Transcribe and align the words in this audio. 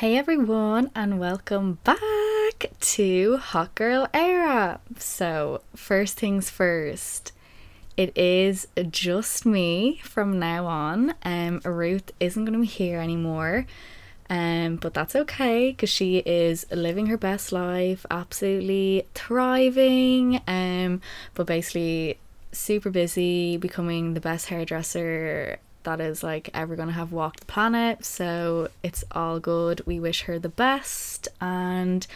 Hey 0.00 0.18
everyone, 0.18 0.90
and 0.94 1.18
welcome 1.18 1.78
back 1.82 2.70
to 2.80 3.38
Hot 3.38 3.74
Girl 3.74 4.06
Era. 4.12 4.78
So, 4.98 5.62
first 5.74 6.18
things 6.18 6.50
first, 6.50 7.32
it 7.96 8.14
is 8.14 8.68
just 8.90 9.46
me 9.46 10.02
from 10.04 10.38
now 10.38 10.66
on. 10.66 11.14
Um, 11.22 11.62
Ruth 11.64 12.12
isn't 12.20 12.44
going 12.44 12.52
to 12.52 12.60
be 12.60 12.66
here 12.66 13.00
anymore, 13.00 13.64
um, 14.28 14.76
but 14.76 14.92
that's 14.92 15.16
okay 15.16 15.70
because 15.70 15.88
she 15.88 16.18
is 16.18 16.66
living 16.70 17.06
her 17.06 17.16
best 17.16 17.50
life, 17.50 18.04
absolutely 18.10 19.06
thriving. 19.14 20.42
Um, 20.46 21.00
but 21.32 21.46
basically, 21.46 22.18
super 22.52 22.90
busy, 22.90 23.56
becoming 23.56 24.12
the 24.12 24.20
best 24.20 24.48
hairdresser 24.48 25.58
that 25.86 26.00
is 26.00 26.22
like 26.22 26.50
ever 26.52 26.76
gonna 26.76 26.92
have 26.92 27.10
walked 27.10 27.40
the 27.40 27.46
planet. 27.46 28.04
So 28.04 28.68
it's 28.82 29.02
all 29.12 29.40
good. 29.40 29.80
We 29.86 29.98
wish 29.98 30.22
her 30.22 30.38
the 30.38 30.50
best, 30.50 31.28
and 31.40 32.06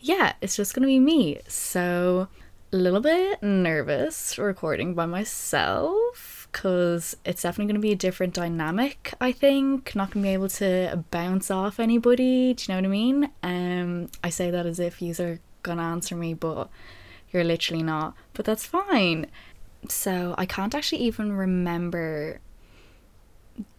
yeah, 0.00 0.32
it's 0.42 0.56
just 0.56 0.74
gonna 0.74 0.88
be 0.88 0.98
me. 0.98 1.38
So 1.46 2.28
a 2.72 2.76
little 2.76 3.00
bit 3.00 3.42
nervous 3.42 4.38
recording 4.38 4.94
by 4.94 5.04
myself 5.04 6.48
because 6.50 7.16
it's 7.24 7.42
definitely 7.42 7.66
going 7.66 7.80
to 7.80 7.86
be 7.86 7.92
a 7.92 7.96
different 7.96 8.32
dynamic 8.32 9.12
i 9.20 9.30
think 9.30 9.94
not 9.94 10.10
going 10.10 10.22
to 10.22 10.28
be 10.28 10.32
able 10.32 10.48
to 10.48 11.04
bounce 11.10 11.50
off 11.50 11.78
anybody 11.78 12.54
do 12.54 12.64
you 12.64 12.74
know 12.74 12.78
what 12.78 12.84
i 12.84 12.88
mean 12.88 13.30
um 13.42 14.08
i 14.24 14.30
say 14.30 14.50
that 14.50 14.64
as 14.64 14.80
if 14.80 15.02
you 15.02 15.14
are 15.18 15.38
going 15.62 15.78
to 15.78 15.84
answer 15.84 16.16
me 16.16 16.32
but 16.32 16.68
you're 17.30 17.44
literally 17.44 17.82
not 17.82 18.14
but 18.32 18.46
that's 18.46 18.64
fine 18.64 19.26
so 19.88 20.34
i 20.38 20.46
can't 20.46 20.74
actually 20.74 21.00
even 21.00 21.32
remember 21.32 22.40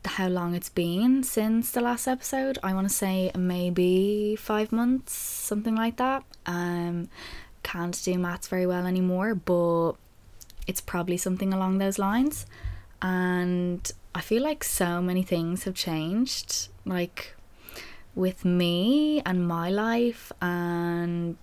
how 0.05 0.27
long 0.27 0.55
it's 0.55 0.69
been 0.69 1.23
since 1.23 1.71
the 1.71 1.81
last 1.81 2.07
episode. 2.07 2.57
I 2.63 2.73
want 2.73 2.87
to 2.87 2.93
say 2.93 3.31
maybe 3.37 4.35
five 4.35 4.71
months, 4.71 5.13
something 5.13 5.75
like 5.75 5.97
that. 5.97 6.23
Um, 6.45 7.09
can't 7.63 7.99
do 8.03 8.17
maths 8.17 8.47
very 8.47 8.67
well 8.67 8.85
anymore, 8.85 9.35
but 9.35 9.93
it's 10.67 10.81
probably 10.81 11.17
something 11.17 11.53
along 11.53 11.77
those 11.77 11.97
lines. 11.97 12.45
And 13.01 13.89
I 14.15 14.21
feel 14.21 14.43
like 14.43 14.63
so 14.63 15.01
many 15.01 15.23
things 15.23 15.63
have 15.63 15.75
changed. 15.75 16.67
Like 16.85 17.35
with 18.15 18.45
me 18.45 19.21
and 19.25 19.47
my 19.47 19.69
life 19.69 20.31
and 20.41 21.37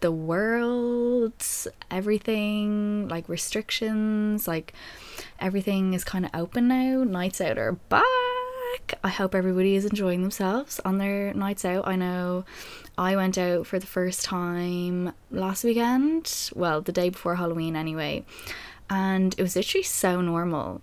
the 0.00 0.10
world, 0.10 1.44
everything, 1.90 3.08
like 3.08 3.28
restrictions, 3.28 4.48
like 4.48 4.72
everything 5.38 5.94
is 5.94 6.04
kind 6.04 6.24
of 6.24 6.30
open 6.34 6.68
now. 6.68 7.04
Nights 7.04 7.40
out 7.40 7.58
are 7.58 7.72
back. 7.72 8.04
I 9.02 9.08
hope 9.08 9.34
everybody 9.34 9.74
is 9.76 9.84
enjoying 9.84 10.22
themselves 10.22 10.80
on 10.84 10.98
their 10.98 11.32
nights 11.34 11.64
out. 11.64 11.86
I 11.86 11.96
know 11.96 12.44
I 12.98 13.16
went 13.16 13.38
out 13.38 13.66
for 13.66 13.78
the 13.78 13.86
first 13.86 14.24
time 14.24 15.12
last 15.30 15.64
weekend, 15.64 16.50
well, 16.54 16.80
the 16.80 16.92
day 16.92 17.08
before 17.08 17.36
Halloween 17.36 17.76
anyway, 17.76 18.24
and 18.90 19.34
it 19.38 19.42
was 19.42 19.56
literally 19.56 19.82
so 19.82 20.20
normal 20.20 20.82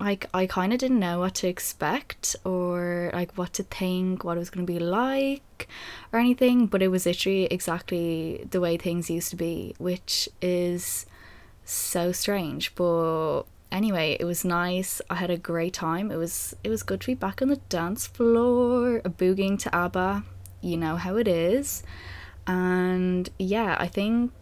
like 0.00 0.26
I 0.34 0.46
kind 0.46 0.72
of 0.72 0.78
didn't 0.78 0.98
know 0.98 1.20
what 1.20 1.34
to 1.36 1.48
expect 1.48 2.36
or 2.44 3.10
like 3.12 3.36
what 3.38 3.52
to 3.54 3.62
think, 3.62 4.24
what 4.24 4.36
it 4.36 4.40
was 4.40 4.50
going 4.50 4.66
to 4.66 4.72
be 4.72 4.78
like 4.78 5.68
or 6.12 6.18
anything, 6.18 6.66
but 6.66 6.82
it 6.82 6.88
was 6.88 7.06
literally 7.06 7.44
exactly 7.46 8.46
the 8.50 8.60
way 8.60 8.76
things 8.76 9.08
used 9.08 9.30
to 9.30 9.36
be, 9.36 9.74
which 9.78 10.28
is 10.42 11.06
so 11.64 12.12
strange. 12.12 12.74
But 12.74 13.42
anyway, 13.70 14.16
it 14.18 14.24
was 14.24 14.44
nice. 14.44 15.00
I 15.08 15.16
had 15.16 15.30
a 15.30 15.38
great 15.38 15.74
time. 15.74 16.10
It 16.10 16.16
was 16.16 16.54
it 16.64 16.70
was 16.70 16.82
good 16.82 17.00
to 17.02 17.06
be 17.06 17.14
back 17.14 17.40
on 17.40 17.48
the 17.48 17.56
dance 17.68 18.06
floor, 18.06 19.00
booging 19.00 19.58
to 19.60 19.74
ABBA. 19.74 20.24
You 20.60 20.76
know 20.76 20.96
how 20.96 21.16
it 21.16 21.28
is. 21.28 21.82
And 22.46 23.28
yeah, 23.38 23.76
I 23.78 23.86
think 23.86 24.32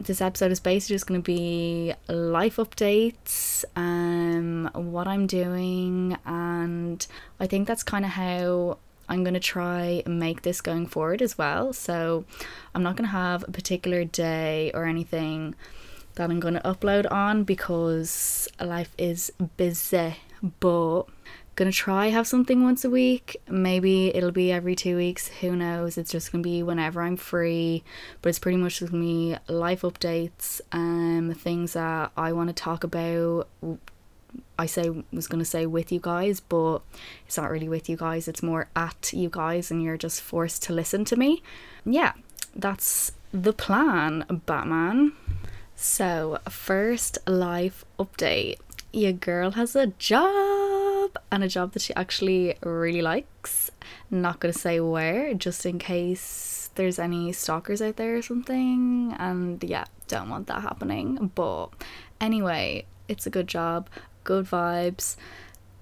this 0.00 0.20
episode 0.20 0.50
is 0.50 0.60
basically 0.60 0.94
just 0.94 1.06
going 1.06 1.22
to 1.22 1.24
be 1.24 1.94
life 2.08 2.56
updates, 2.56 3.64
um, 3.76 4.70
what 4.74 5.06
I'm 5.06 5.26
doing, 5.26 6.16
and 6.26 7.06
I 7.38 7.46
think 7.46 7.68
that's 7.68 7.82
kind 7.82 8.04
of 8.04 8.12
how 8.12 8.78
I'm 9.08 9.24
going 9.24 9.34
to 9.34 9.40
try 9.40 10.02
and 10.06 10.18
make 10.18 10.42
this 10.42 10.60
going 10.60 10.86
forward 10.86 11.22
as 11.22 11.36
well. 11.36 11.72
So 11.72 12.24
I'm 12.74 12.82
not 12.82 12.96
going 12.96 13.06
to 13.06 13.12
have 13.12 13.44
a 13.44 13.52
particular 13.52 14.04
day 14.04 14.70
or 14.74 14.84
anything 14.84 15.54
that 16.14 16.30
I'm 16.30 16.40
going 16.40 16.54
to 16.54 16.60
upload 16.60 17.10
on 17.10 17.44
because 17.44 18.48
life 18.60 18.94
is 18.98 19.32
busy, 19.56 20.16
but 20.60 21.04
gonna 21.54 21.72
try 21.72 22.08
have 22.08 22.26
something 22.26 22.62
once 22.62 22.84
a 22.84 22.90
week. 22.90 23.36
Maybe 23.48 24.14
it'll 24.14 24.32
be 24.32 24.50
every 24.50 24.74
two 24.74 24.96
weeks. 24.96 25.28
Who 25.40 25.54
knows? 25.54 25.98
It's 25.98 26.10
just 26.10 26.32
gonna 26.32 26.42
be 26.42 26.62
whenever 26.62 27.02
i'm 27.02 27.16
free. 27.16 27.84
But 28.20 28.30
it's 28.30 28.38
pretty 28.38 28.58
much 28.58 28.78
just 28.78 28.92
gonna 28.92 29.04
be 29.04 29.36
life 29.48 29.82
updates 29.82 30.60
um 30.72 31.34
things 31.34 31.74
that 31.74 32.10
i 32.16 32.32
want 32.32 32.48
to 32.48 32.54
talk 32.54 32.84
about 32.84 33.48
i 34.58 34.66
say 34.66 34.90
was 35.12 35.26
gonna 35.26 35.44
say 35.44 35.66
with 35.66 35.92
you 35.92 36.00
guys 36.00 36.40
but 36.40 36.78
it's 37.26 37.36
not 37.36 37.50
really 37.50 37.68
with 37.68 37.88
you 37.88 37.96
guys. 37.96 38.28
It's 38.28 38.42
more 38.42 38.68
at 38.74 39.12
you 39.12 39.28
guys 39.28 39.70
and 39.70 39.82
you're 39.82 39.98
just 39.98 40.20
forced 40.20 40.62
to 40.64 40.72
listen 40.72 41.04
to 41.06 41.16
me. 41.16 41.42
Yeah 41.84 42.12
that's 42.54 43.12
the 43.32 43.52
plan 43.52 44.24
batman. 44.46 45.12
So 45.76 46.38
first 46.48 47.18
life 47.26 47.84
update. 47.98 48.58
Your 48.92 49.12
girl 49.12 49.52
has 49.52 49.74
a 49.74 49.86
job 49.86 50.81
and 51.30 51.44
a 51.44 51.48
job 51.48 51.72
that 51.72 51.82
she 51.82 51.94
actually 51.94 52.56
really 52.62 53.02
likes. 53.02 53.70
Not 54.10 54.40
gonna 54.40 54.52
say 54.52 54.80
where, 54.80 55.34
just 55.34 55.64
in 55.66 55.78
case 55.78 56.70
there's 56.74 56.98
any 56.98 57.32
stalkers 57.32 57.82
out 57.82 57.96
there 57.96 58.16
or 58.16 58.22
something. 58.22 59.14
And 59.18 59.62
yeah, 59.62 59.84
don't 60.08 60.28
want 60.28 60.46
that 60.46 60.62
happening. 60.62 61.30
But 61.34 61.68
anyway, 62.20 62.86
it's 63.08 63.26
a 63.26 63.30
good 63.30 63.46
job, 63.46 63.88
good 64.24 64.46
vibes. 64.46 65.16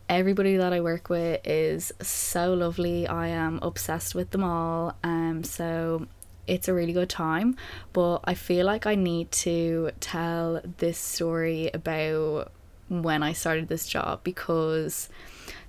Everybody 0.09 0.57
that 0.57 0.73
I 0.73 0.81
work 0.81 1.09
with 1.09 1.41
is 1.45 1.93
so 2.01 2.55
lovely. 2.55 3.07
I 3.07 3.29
am 3.29 3.61
obsessed 3.63 4.15
with 4.15 4.31
them 4.31 4.43
all. 4.43 4.97
Um, 5.05 5.45
so 5.45 6.09
it's 6.49 6.67
a 6.67 6.75
really 6.75 6.93
good 6.93 7.09
time. 7.09 7.57
But 7.93 8.21
I 8.25 8.35
feel 8.35 8.67
like 8.67 8.87
I 8.87 8.97
need 8.97 9.31
to 9.33 9.93
tell 10.01 10.61
this 10.79 10.99
story 10.99 11.71
about 11.73 12.51
when 12.91 13.23
I 13.23 13.33
started 13.33 13.69
this 13.69 13.87
job 13.87 14.21
because 14.25 15.09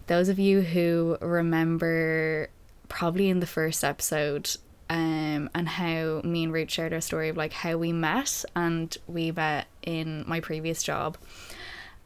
those 0.08 0.28
of 0.28 0.40
you 0.40 0.62
who 0.62 1.18
remember 1.22 2.50
probably 2.90 3.30
in 3.30 3.40
the 3.40 3.48
first 3.48 3.84
episode 3.84 4.50
um, 4.90 5.50
and 5.56 5.70
how 5.70 6.22
me 6.26 6.44
and 6.44 6.52
Ruth 6.52 6.72
shared 6.72 6.92
our 6.94 7.00
story 7.00 7.30
of 7.30 7.38
like 7.38 7.54
how 7.54 7.78
we 7.78 7.94
met 7.94 8.44
and 8.56 8.98
we 9.08 9.32
met 9.32 9.68
in 9.84 10.26
my 10.28 10.42
previous 10.42 10.84
job 10.84 11.18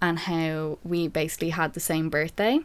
and 0.01 0.19
how 0.19 0.77
we 0.83 1.07
basically 1.07 1.49
had 1.49 1.73
the 1.73 1.79
same 1.79 2.09
birthday. 2.09 2.59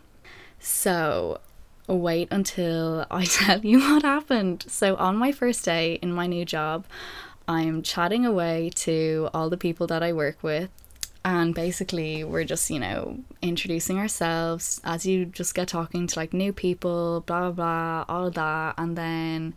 So 0.59 1.41
wait 1.87 2.29
until 2.31 3.07
I 3.11 3.25
tell 3.25 3.65
you 3.65 3.79
what 3.79 4.03
happened. 4.03 4.67
So 4.69 4.97
on 4.97 5.17
my 5.17 5.33
first 5.33 5.65
day 5.65 5.95
in 6.03 6.13
my 6.13 6.27
new 6.27 6.45
job, 6.45 6.85
I'm 7.49 7.81
chatting 7.83 8.27
away 8.27 8.71
to 8.75 9.31
all 9.33 9.49
the 9.49 9.57
people 9.57 9.87
that 9.87 10.03
I 10.03 10.13
work 10.13 10.43
with 10.43 10.69
and 11.25 11.55
basically 11.55 12.25
we're 12.25 12.45
just 12.45 12.71
you 12.71 12.79
know 12.79 13.19
introducing 13.43 13.99
ourselves. 13.99 14.81
As 14.85 15.07
you 15.07 15.27
just 15.27 15.55
get 15.55 15.69
talking 15.69 16.07
to 16.07 16.19
like 16.19 16.33
new 16.33 16.53
people 16.53 17.23
blah 17.27 17.51
blah 17.51 18.05
blah 18.05 18.05
all 18.09 18.27
of 18.27 18.35
that. 18.35 18.75
And 18.79 18.97
then 18.97 19.55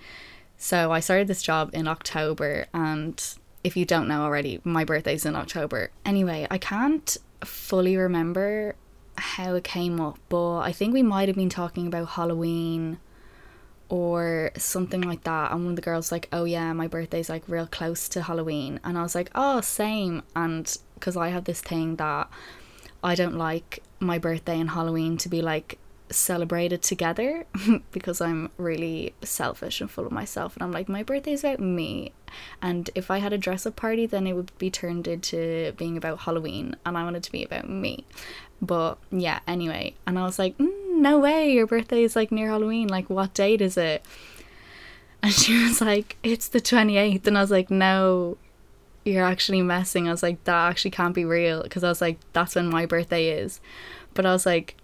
so 0.57 0.91
i 0.91 1.00
started 1.00 1.28
this 1.28 1.41
job 1.41 1.69
in 1.73 1.88
october. 1.88 2.68
And 2.73 3.22
if 3.63 3.78
you 3.78 3.85
don't 3.85 4.07
know 4.07 4.23
already 4.23 4.59
my 4.63 4.84
birthday's 4.84 5.25
in 5.25 5.35
october. 5.35 5.91
Anyway 6.06 6.47
i 6.52 6.57
can't 6.57 7.18
fully 7.44 7.97
remember 7.97 8.75
how 9.16 9.53
it 9.53 9.63
came 9.63 10.02
up 10.02 10.18
but 10.28 10.59
i 10.59 10.72
think 10.72 10.91
we 10.94 11.03
might 11.03 11.28
have 11.29 11.35
been 11.35 11.50
talking 11.50 11.85
about 11.85 12.07
halloween 12.09 12.97
or 13.93 14.49
something 14.57 15.01
like 15.01 15.23
that. 15.23 15.51
And 15.51 15.66
one 15.66 15.73
of 15.73 15.75
the 15.75 15.84
girls 15.84 16.11
like 16.11 16.28
oh 16.34 16.45
yeah 16.45 16.73
my 16.73 16.87
birthday's 16.87 17.29
like 17.29 17.43
real 17.47 17.67
close 17.67 18.09
to 18.09 18.23
halloween. 18.23 18.79
And 18.84 18.97
i 18.97 19.03
was 19.03 19.13
like 19.13 19.29
oh 19.35 19.61
same. 19.61 20.23
And 20.35 20.75
because 20.95 21.16
I 21.16 21.29
have 21.29 21.43
this 21.43 21.61
thing 21.61 21.97
that 21.97 22.28
I 23.03 23.13
don't 23.13 23.35
like 23.35 23.84
my 23.99 24.17
birthday 24.17 24.59
and 24.59 24.69
Halloween 24.69 25.17
to 25.17 25.29
be 25.29 25.41
like 25.41 25.78
celebrated 26.09 26.81
together 26.81 27.45
because 27.91 28.22
I'm 28.22 28.49
really 28.57 29.13
selfish 29.22 29.81
and 29.81 29.91
full 29.91 30.05
of 30.05 30.11
myself. 30.11 30.55
And 30.55 30.63
I'm 30.63 30.72
like 30.72 30.89
my 30.89 31.03
birthday 31.03 31.34
is 31.34 31.43
about 31.43 31.59
me. 31.59 32.13
And 32.61 32.89
if 32.96 33.11
I 33.11 33.17
had 33.19 33.34
a 33.34 33.37
dress 33.37 33.66
up 33.66 33.75
party 33.75 34.05
then 34.05 34.25
it 34.25 34.34
would 34.34 34.57
be 34.57 34.72
turned 34.72 35.07
into 35.07 35.73
being 35.78 35.97
about 35.97 36.22
Halloween 36.22 36.75
and 36.85 36.97
I 36.97 37.03
want 37.03 37.17
it 37.17 37.23
to 37.23 37.31
be 37.31 37.43
about 37.43 37.69
me. 37.69 38.05
But 38.61 38.97
yeah 39.11 39.41
anyway. 39.46 39.96
And 40.07 40.17
I 40.17 40.23
was 40.23 40.39
like 40.39 40.57
mm, 40.57 40.83
no 41.03 41.20
way 41.20 41.52
your 41.52 41.67
birthday 41.67 42.03
is 42.03 42.16
like 42.16 42.32
near 42.32 42.50
Halloween 42.50 42.88
like 42.88 43.09
what 43.09 43.34
date 43.34 43.61
is 43.61 43.78
it 43.78 44.03
and 45.22 45.34
she 45.34 45.64
was 45.64 45.82
like 45.82 46.17
it's 46.23 46.47
the 46.47 46.59
28th 46.61 47.28
and 47.28 47.38
I 47.38 47.41
was 47.41 47.52
like 47.52 47.70
no 47.70 48.38
you're 49.05 49.26
actually 49.26 49.61
messing. 49.61 50.08
I 50.08 50.11
was 50.11 50.23
like, 50.23 50.44
that 50.46 50.70
actually 50.70 50.91
can't 50.91 51.14
be 51.14 51.26
real. 51.26 51.64
Because 51.64 51.84
I 51.84 51.90
was 51.90 52.02
like, 52.02 52.20
that's 52.32 52.55
when 52.55 52.70
my 52.70 52.85
birthday 52.85 53.29
is. 53.29 53.59
But 54.14 54.26
I 54.26 54.32
was 54.32 54.46
like, 54.46 54.76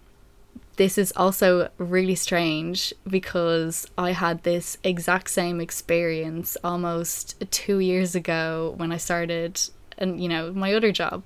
this 0.75 0.97
is 0.97 1.11
also 1.15 1.69
really 1.77 2.15
strange 2.15 2.93
because 3.07 3.85
I 3.97 4.11
had 4.11 4.43
this 4.43 4.77
exact 4.83 5.29
same 5.29 5.59
experience 5.59 6.55
almost 6.63 7.35
two 7.51 7.79
years 7.79 8.15
ago 8.15 8.73
when 8.77 8.91
I 8.91 8.97
started 8.97 9.59
and 9.97 10.23
you 10.23 10.29
know 10.29 10.53
my 10.53 10.73
other 10.73 10.93
job 10.93 11.23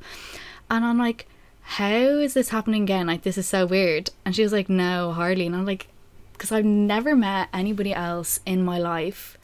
and 0.71 0.83
I'm 0.83 0.97
like 0.97 1.27
how 1.63 1.87
is 1.87 2.33
this 2.33 2.49
happening 2.49 2.83
again 2.83 3.07
like 3.07 3.23
this 3.23 3.37
is 3.37 3.47
so 3.47 3.65
weird 3.65 4.09
and 4.25 4.35
she 4.35 4.43
was 4.43 4.51
like 4.51 4.69
no 4.69 5.11
hardly 5.11 5.45
and 5.45 5.55
I'm 5.55 5.65
like 5.65 5.87
because 6.33 6.51
I've 6.51 6.65
never 6.65 7.15
met 7.15 7.49
anybody 7.53 7.93
else 7.93 8.39
in 8.45 8.63
my 8.63 8.77
life 8.77 9.37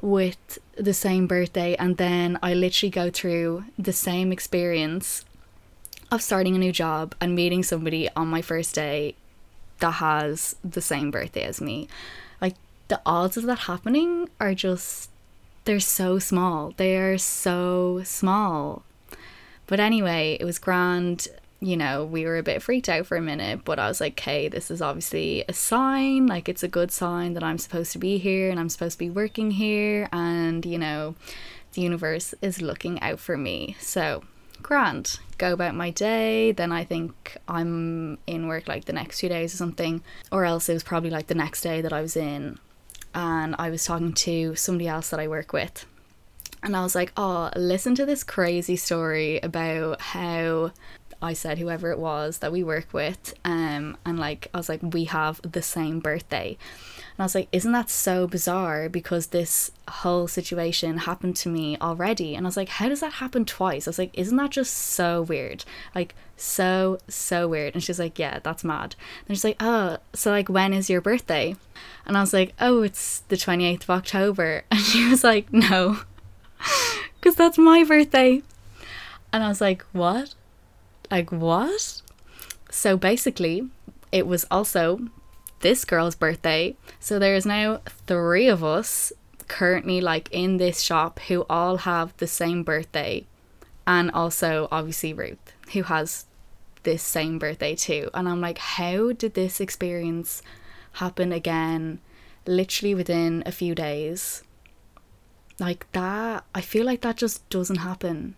with 0.00 0.58
the 0.76 0.94
same 0.94 1.26
birthday 1.26 1.76
and 1.76 1.96
then 1.96 2.38
I 2.42 2.54
literally 2.54 2.90
go 2.90 3.10
through 3.10 3.64
the 3.78 3.92
same 3.92 4.32
experience 4.32 5.24
of 6.10 6.22
starting 6.22 6.56
a 6.56 6.58
new 6.58 6.72
job 6.72 7.14
and 7.20 7.34
meeting 7.34 7.62
somebody 7.62 8.08
on 8.16 8.28
my 8.28 8.42
first 8.42 8.74
day 8.74 9.14
that 9.78 9.92
has 9.92 10.56
the 10.64 10.80
same 10.80 11.10
birthday 11.10 11.42
as 11.42 11.60
me. 11.60 11.88
Like 12.40 12.54
the 12.88 13.00
odds 13.06 13.36
of 13.36 13.44
that 13.44 13.60
happening 13.60 14.28
are 14.40 14.54
just 14.54 15.10
they're 15.64 15.80
so 15.80 16.18
small. 16.18 16.72
They 16.76 16.96
are 16.96 17.18
so 17.18 18.02
small. 18.04 18.82
But 19.70 19.78
anyway, 19.78 20.36
it 20.40 20.44
was 20.44 20.58
grand. 20.58 21.28
You 21.60 21.76
know, 21.76 22.04
we 22.04 22.24
were 22.24 22.38
a 22.38 22.42
bit 22.42 22.60
freaked 22.60 22.88
out 22.88 23.06
for 23.06 23.16
a 23.16 23.22
minute, 23.22 23.64
but 23.64 23.78
I 23.78 23.86
was 23.86 24.00
like, 24.00 24.20
okay, 24.20 24.48
this 24.48 24.68
is 24.68 24.82
obviously 24.82 25.44
a 25.48 25.52
sign. 25.52 26.26
Like, 26.26 26.48
it's 26.48 26.64
a 26.64 26.68
good 26.68 26.90
sign 26.90 27.34
that 27.34 27.44
I'm 27.44 27.56
supposed 27.56 27.92
to 27.92 27.98
be 27.98 28.18
here 28.18 28.50
and 28.50 28.58
I'm 28.58 28.68
supposed 28.68 28.94
to 28.94 28.98
be 28.98 29.10
working 29.10 29.52
here. 29.52 30.08
And, 30.10 30.66
you 30.66 30.76
know, 30.76 31.14
the 31.74 31.82
universe 31.82 32.34
is 32.42 32.60
looking 32.60 33.00
out 33.00 33.20
for 33.20 33.36
me. 33.36 33.76
So 33.78 34.24
grand, 34.60 35.20
go 35.38 35.52
about 35.52 35.76
my 35.76 35.90
day. 35.90 36.50
Then 36.50 36.72
I 36.72 36.82
think 36.82 37.36
I'm 37.46 38.18
in 38.26 38.48
work 38.48 38.66
like 38.66 38.86
the 38.86 38.92
next 38.92 39.20
few 39.20 39.28
days 39.28 39.54
or 39.54 39.56
something, 39.56 40.02
or 40.32 40.44
else 40.44 40.68
it 40.68 40.74
was 40.74 40.82
probably 40.82 41.10
like 41.10 41.28
the 41.28 41.36
next 41.36 41.60
day 41.60 41.80
that 41.80 41.92
I 41.92 42.02
was 42.02 42.16
in, 42.16 42.58
and 43.14 43.54
I 43.56 43.70
was 43.70 43.84
talking 43.84 44.14
to 44.14 44.56
somebody 44.56 44.88
else 44.88 45.10
that 45.10 45.20
I 45.20 45.28
work 45.28 45.52
with. 45.52 45.86
And 46.62 46.76
I 46.76 46.82
was 46.82 46.94
like, 46.94 47.12
oh, 47.16 47.50
listen 47.56 47.94
to 47.96 48.06
this 48.06 48.22
crazy 48.22 48.76
story 48.76 49.40
about 49.42 50.00
how 50.00 50.72
I 51.22 51.32
said 51.34 51.58
whoever 51.58 51.90
it 51.90 51.98
was 51.98 52.38
that 52.38 52.52
we 52.52 52.64
work 52.64 52.92
with, 52.92 53.34
um, 53.44 53.96
and 54.04 54.18
like 54.18 54.48
I 54.54 54.58
was 54.58 54.68
like, 54.68 54.80
we 54.82 55.04
have 55.04 55.40
the 55.42 55.62
same 55.62 56.00
birthday. 56.00 56.56
And 57.20 57.24
I 57.24 57.26
was 57.26 57.34
like, 57.34 57.48
isn't 57.52 57.72
that 57.72 57.90
so 57.90 58.26
bizarre? 58.26 58.88
Because 58.88 59.26
this 59.26 59.70
whole 59.88 60.26
situation 60.26 60.96
happened 60.96 61.36
to 61.36 61.50
me 61.50 61.76
already. 61.78 62.34
And 62.34 62.46
I 62.46 62.48
was 62.48 62.56
like, 62.56 62.70
how 62.70 62.88
does 62.88 63.00
that 63.00 63.14
happen 63.14 63.44
twice? 63.44 63.86
I 63.86 63.90
was 63.90 63.98
like, 63.98 64.16
isn't 64.16 64.36
that 64.38 64.50
just 64.50 64.72
so 64.72 65.20
weird? 65.20 65.66
Like, 65.94 66.14
so, 66.38 66.98
so 67.08 67.46
weird. 67.46 67.74
And 67.74 67.84
she's 67.84 67.98
like, 67.98 68.18
yeah, 68.18 68.38
that's 68.42 68.64
mad. 68.64 68.96
And 69.28 69.36
she's 69.36 69.44
like, 69.44 69.58
oh, 69.60 69.98
so 70.14 70.30
like, 70.30 70.48
when 70.48 70.72
is 70.72 70.88
your 70.88 71.02
birthday? 71.02 71.56
And 72.06 72.16
I 72.16 72.20
was 72.20 72.32
like, 72.32 72.54
oh, 72.58 72.82
it's 72.82 73.20
the 73.28 73.36
28th 73.36 73.82
of 73.82 73.90
October. 73.90 74.62
And 74.70 74.80
she 74.80 75.06
was 75.06 75.22
like, 75.22 75.52
no, 75.52 76.00
because 77.20 77.34
that's 77.36 77.58
my 77.58 77.84
birthday. 77.84 78.42
And 79.32 79.42
I 79.44 79.48
was 79.48 79.60
like, 79.60 79.82
what? 79.92 80.34
Like, 81.10 81.30
what? 81.30 82.02
So 82.70 82.96
basically, 82.96 83.68
it 84.12 84.26
was 84.26 84.46
also 84.50 85.08
this 85.60 85.84
girl's 85.84 86.14
birthday. 86.14 86.76
So 86.98 87.18
there's 87.18 87.46
now 87.46 87.80
three 88.06 88.48
of 88.48 88.64
us 88.64 89.12
currently 89.48 90.00
like 90.00 90.28
in 90.30 90.56
this 90.56 90.80
shop 90.80 91.18
who 91.28 91.44
all 91.50 91.78
have 91.78 92.16
the 92.16 92.26
same 92.26 92.62
birthday. 92.62 93.26
And 93.86 94.10
also 94.10 94.68
obviously 94.70 95.12
Ruth, 95.12 95.52
who 95.72 95.82
has 95.84 96.26
this 96.82 97.02
same 97.02 97.38
birthday 97.38 97.74
too. 97.74 98.10
And 98.14 98.28
I'm 98.28 98.40
like, 98.40 98.58
how 98.58 99.12
did 99.12 99.34
this 99.34 99.60
experience 99.60 100.42
happen 100.94 101.32
again 101.32 102.00
literally 102.46 102.94
within 102.94 103.42
a 103.44 103.52
few 103.52 103.74
days? 103.74 104.42
Like 105.60 105.86
that 105.92 106.44
I 106.54 106.62
feel 106.62 106.86
like 106.86 107.02
that 107.02 107.16
just 107.16 107.48
doesn't 107.50 107.76
happen. 107.76 108.34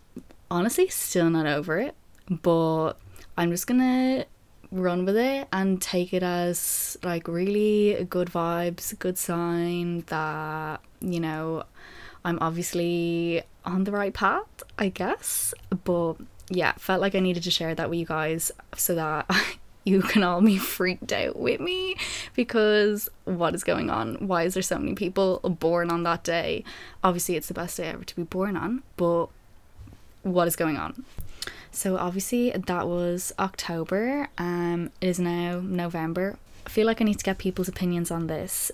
Honestly, 0.50 0.88
still 0.88 1.30
not 1.30 1.46
over 1.46 1.78
it. 1.78 1.94
But 2.28 2.94
I'm 3.38 3.50
just 3.50 3.66
gonna 3.66 4.26
run 4.70 5.04
with 5.04 5.16
it 5.16 5.46
and 5.52 5.80
take 5.80 6.12
it 6.12 6.22
as 6.22 6.98
like 7.02 7.28
really 7.28 8.04
good 8.10 8.28
vibes, 8.28 8.98
good 8.98 9.18
sign 9.18 10.00
that, 10.08 10.80
you 11.00 11.20
know, 11.20 11.64
I'm 12.24 12.38
obviously 12.40 13.42
on 13.64 13.84
the 13.84 13.92
right 13.92 14.12
path, 14.12 14.62
I 14.78 14.88
guess. 14.88 15.54
But 15.84 16.14
yeah, 16.48 16.72
felt 16.72 17.00
like 17.00 17.14
I 17.14 17.20
needed 17.20 17.44
to 17.44 17.50
share 17.50 17.74
that 17.74 17.88
with 17.88 17.98
you 17.98 18.06
guys 18.06 18.50
so 18.76 18.94
that 18.94 19.30
you 19.84 20.02
can 20.02 20.22
all 20.22 20.40
be 20.40 20.58
freaked 20.58 21.12
out 21.12 21.36
with 21.36 21.60
me 21.60 21.96
because 22.34 23.08
what 23.24 23.54
is 23.54 23.64
going 23.64 23.90
on? 23.90 24.26
Why 24.26 24.44
is 24.44 24.54
there 24.54 24.62
so 24.62 24.78
many 24.78 24.94
people 24.94 25.40
born 25.40 25.90
on 25.90 26.02
that 26.04 26.24
day? 26.24 26.64
Obviously, 27.02 27.36
it's 27.36 27.48
the 27.48 27.54
best 27.54 27.76
day 27.76 27.88
ever 27.88 28.04
to 28.04 28.16
be 28.16 28.22
born 28.22 28.56
on, 28.56 28.82
but 28.96 29.26
what 30.22 30.46
is 30.46 30.56
going 30.56 30.76
on? 30.76 31.04
So 31.72 31.96
obviously 31.96 32.50
that 32.50 32.86
was 32.86 33.32
October. 33.38 34.28
Um, 34.38 34.90
it 35.00 35.08
is 35.08 35.18
now 35.18 35.60
November. 35.60 36.38
I 36.66 36.68
feel 36.68 36.86
like 36.86 37.00
I 37.00 37.04
need 37.04 37.18
to 37.18 37.24
get 37.24 37.38
people's 37.38 37.68
opinions 37.68 38.10
on 38.10 38.26
this. 38.26 38.70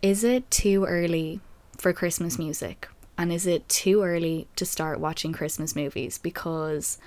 Is 0.00 0.22
it 0.24 0.50
too 0.50 0.84
early 0.84 1.40
for 1.76 1.92
Christmas 1.92 2.38
music? 2.38 2.88
And 3.18 3.32
is 3.32 3.46
it 3.46 3.68
too 3.68 4.02
early 4.04 4.46
to 4.54 4.64
start 4.64 5.00
watching 5.00 5.32
Christmas 5.32 5.74
movies? 5.74 6.16
Because 6.18 6.98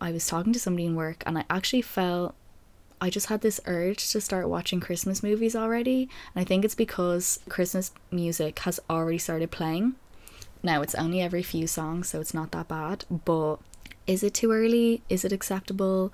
I 0.00 0.10
was 0.10 0.26
talking 0.26 0.52
to 0.52 0.58
somebody 0.58 0.86
in 0.86 0.96
work 0.96 1.22
and 1.24 1.38
I 1.38 1.44
actually 1.48 1.82
felt 1.82 2.34
I 3.00 3.10
just 3.10 3.26
had 3.26 3.42
this 3.42 3.60
urge 3.66 4.10
to 4.12 4.20
start 4.20 4.48
watching 4.48 4.80
Christmas 4.80 5.22
movies 5.22 5.54
already. 5.54 6.08
And 6.34 6.40
I 6.40 6.44
think 6.44 6.64
it's 6.64 6.74
because 6.74 7.40
Christmas 7.48 7.92
music 8.10 8.58
has 8.60 8.80
already 8.88 9.18
started 9.18 9.50
playing. 9.50 9.94
Now 10.62 10.82
it's 10.82 10.94
only 10.94 11.20
every 11.20 11.42
few 11.42 11.66
songs, 11.66 12.08
so 12.08 12.20
it's 12.20 12.34
not 12.34 12.52
that 12.52 12.68
bad. 12.68 13.04
But 13.10 13.56
is 14.06 14.22
it 14.22 14.34
too 14.34 14.52
early? 14.52 15.02
Is 15.08 15.24
it 15.24 15.32
acceptable? 15.32 16.12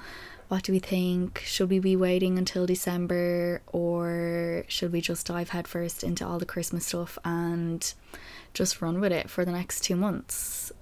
What 0.48 0.64
do 0.64 0.72
we 0.72 0.80
think? 0.80 1.42
Should 1.46 1.70
we 1.70 1.78
be 1.78 1.96
waiting 1.96 2.36
until 2.36 2.66
December 2.66 3.62
or 3.72 4.64
should 4.68 4.92
we 4.92 5.00
just 5.00 5.26
dive 5.26 5.50
headfirst 5.50 6.04
into 6.04 6.26
all 6.26 6.38
the 6.38 6.44
Christmas 6.44 6.86
stuff 6.86 7.16
and 7.24 7.94
just 8.52 8.82
run 8.82 9.00
with 9.00 9.12
it 9.12 9.30
for 9.30 9.44
the 9.44 9.52
next 9.52 9.82
two 9.82 9.96
months? 9.96 10.72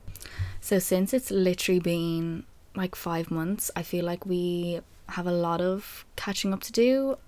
So, 0.61 0.79
since 0.79 1.15
it's 1.15 1.31
literally 1.31 1.81
been 1.81 2.45
like 2.75 2.95
five 2.95 3.31
months, 3.31 3.71
I 3.77 3.83
feel 3.83 4.05
like 4.05 4.27
we 4.27 4.81
have 5.11 5.27
a 5.27 5.33
lot 5.33 5.61
of 5.61 6.05
catching 6.17 6.53
up 6.53 6.61
to 6.63 6.73
do. 6.73 7.19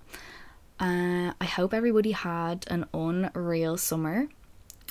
Uh, 0.79 1.31
I 1.39 1.45
hope 1.45 1.73
everybody 1.73 2.11
had 2.11 2.65
an 2.67 2.85
unreal 2.93 3.77
summer. 3.77 4.27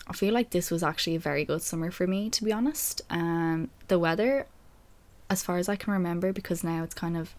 I 0.07 0.13
feel 0.15 0.35
like 0.35 0.51
this 0.51 0.71
was 0.71 0.83
actually 0.83 1.17
a 1.17 1.21
very 1.21 1.45
good 1.45 1.63
summer 1.63 1.91
for 1.91 2.07
me, 2.07 2.31
to 2.31 2.45
be 2.45 2.53
honest. 2.53 3.03
Um, 3.11 3.71
the 3.89 3.99
weather 3.99 4.47
as 5.33 5.43
far 5.43 5.57
as 5.57 5.69
I 5.69 5.77
can 5.77 5.93
remember, 5.93 6.33
because 6.33 6.63
now 6.63 6.85
it's 6.85 6.95
kind 6.95 7.17
of 7.17 7.35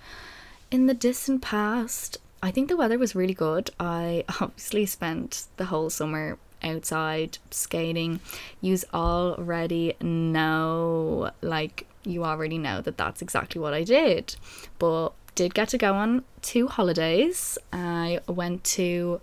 in 0.72 0.88
the 0.88 0.94
distant 0.96 1.42
past. 1.44 2.18
I 2.42 2.50
think 2.52 2.68
the 2.68 2.76
weather 2.76 2.98
was 2.98 3.16
really 3.16 3.36
good. 3.36 3.70
I 3.80 4.26
obviously 4.42 4.86
spent 4.88 5.44
the 5.58 5.66
whole 5.66 5.90
summer 5.90 6.38
outside 6.64 7.38
skating. 7.52 8.20
You 8.62 8.78
already 8.94 9.96
know, 10.02 11.32
like, 11.42 11.86
you 12.04 12.26
already 12.26 12.58
know 12.58 12.82
that 12.82 12.98
that's 12.98 13.22
exactly 13.22 13.62
what 13.62 13.74
I 13.74 13.84
did. 13.84 14.36
But 14.80 15.10
did 15.36 15.54
get 15.54 15.70
to 15.70 15.78
go 15.78 15.94
on 15.94 16.24
two 16.42 16.68
holidays. 16.68 17.58
I 17.72 18.20
went 18.28 18.64
to 18.76 19.22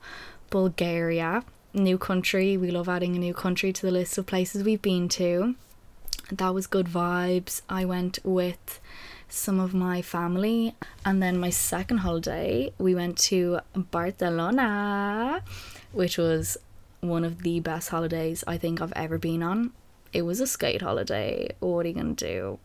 Bulgaria, 0.51 1.45
new 1.73 1.99
country. 1.99 2.57
We 2.57 2.71
love 2.71 2.89
adding 2.89 3.17
a 3.17 3.19
new 3.19 3.35
country 3.35 3.73
to 3.73 3.83
the 3.83 3.93
list 3.93 4.19
of 4.19 4.27
places 4.27 4.65
we've 4.65 4.83
been 4.83 5.09
to 5.11 5.55
that 6.33 6.55
was 6.55 6.67
good 6.67 6.87
vibes. 6.87 7.63
I 7.69 7.85
went 7.85 8.19
with 8.25 8.81
some 9.29 9.61
of 9.61 9.73
my 9.73 10.03
family, 10.03 10.75
and 11.05 11.23
then 11.23 11.39
my 11.39 11.51
second 11.51 11.99
holiday, 11.99 12.73
we 12.79 12.95
went 12.95 13.17
to 13.19 13.61
Barcelona, 13.75 15.43
which 15.93 16.19
was 16.19 16.57
one 17.01 17.25
of 17.25 17.43
the 17.43 17.61
best 17.61 17.89
holidays 17.91 18.45
I 18.47 18.59
think 18.59 18.81
I've 18.81 18.93
ever 18.97 19.19
been 19.19 19.43
on. 19.43 19.73
It 20.13 20.23
was 20.23 20.41
a 20.41 20.47
skate 20.47 20.83
holiday. 20.83 21.55
What 21.61 21.87
are 21.87 21.89
you 21.89 21.95
gonna 21.95 22.15
do? 22.15 22.59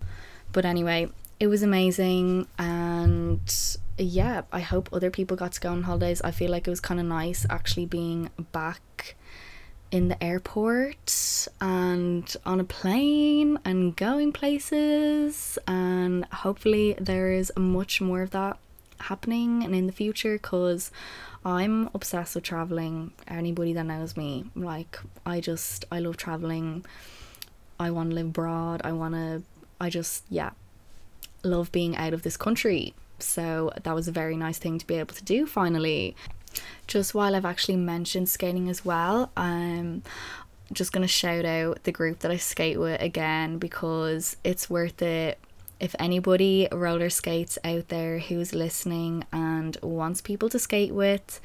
But 0.52 0.66
anyway, 0.66 1.10
it 1.40 1.48
was 1.48 1.64
amazing, 1.64 2.48
and 2.58 3.78
yeah, 3.98 4.44
I 4.52 4.60
hope 4.62 4.90
other 4.92 5.12
people 5.12 5.38
got 5.38 5.54
to 5.54 5.62
go 5.62 5.72
on 5.72 5.84
holidays. 5.84 6.22
I 6.22 6.32
feel 6.32 6.52
like 6.52 6.68
it 6.68 6.70
was 6.70 6.80
kind 6.80 7.00
of 7.00 7.06
nice 7.06 7.46
actually 7.50 7.86
being 7.86 8.30
back 8.52 9.16
in 9.92 10.08
the 10.08 10.22
airport 10.24 11.48
and 11.62 12.36
on 12.46 12.60
a 12.60 12.64
plane 12.64 13.58
and 13.64 13.96
going 13.96 14.34
places 14.34 15.58
and 15.68 16.26
hopefully 16.26 16.96
there 17.00 17.32
is 17.32 17.52
much 17.56 18.02
more 18.02 18.22
of 18.22 18.32
that 18.32 18.58
happening 19.00 19.64
and 19.64 19.76
in 19.76 19.86
the 19.86 19.94
future 19.94 20.34
because 20.34 20.92
I'm 21.46 21.90
obsessed 21.94 22.36
with 22.36 22.44
traveling. 22.44 23.14
Anybody 23.28 23.74
that 23.74 23.86
knows 23.86 24.18
me 24.18 24.46
like 24.56 25.00
I 25.26 25.40
just 25.40 25.86
I 25.92 26.00
love 26.00 26.18
traveling. 26.18 26.84
I 27.80 27.92
want 27.92 28.10
to 28.10 28.16
live 28.16 28.28
abroad. 28.28 28.82
I 28.84 28.92
want 28.92 29.14
to 29.14 29.44
I 29.80 29.90
just 29.90 30.24
yeah 30.30 30.52
love 31.46 31.72
being 31.72 31.96
out 31.96 32.14
of 32.14 32.24
this 32.24 32.38
country 32.38 32.94
So 33.20 33.72
that 33.84 33.96
was 33.96 34.08
a 34.08 34.12
very 34.12 34.36
nice 34.36 34.58
thing 34.58 34.78
to 34.80 34.88
be 34.88 34.96
able 34.96 35.16
to 35.16 35.24
do 35.24 35.46
finally. 35.46 36.16
Just 36.88 37.14
while 37.14 37.36
I've 37.36 37.46
actually 37.46 37.78
mentioned 37.78 38.30
skating 38.30 38.70
as 38.70 38.86
well, 38.86 39.32
I'm 39.36 40.04
just 40.72 40.92
going 40.92 41.02
to 41.02 41.08
shout 41.08 41.46
out 41.46 41.84
the 41.84 41.92
group 41.92 42.20
that 42.20 42.32
I 42.32 42.38
skate 42.38 42.80
with 42.80 43.02
again 43.02 43.58
because 43.58 44.38
it's 44.44 44.70
worth 44.70 45.02
it 45.02 45.40
if 45.80 45.96
anybody 46.00 46.68
roller 46.72 47.10
skates 47.10 47.58
out 47.64 47.90
there 47.90 48.20
who's 48.20 48.54
listening 48.54 49.26
and 49.34 49.78
wants 49.82 50.22
people 50.22 50.48
to 50.50 50.60
skate 50.60 50.94
with, 50.94 51.42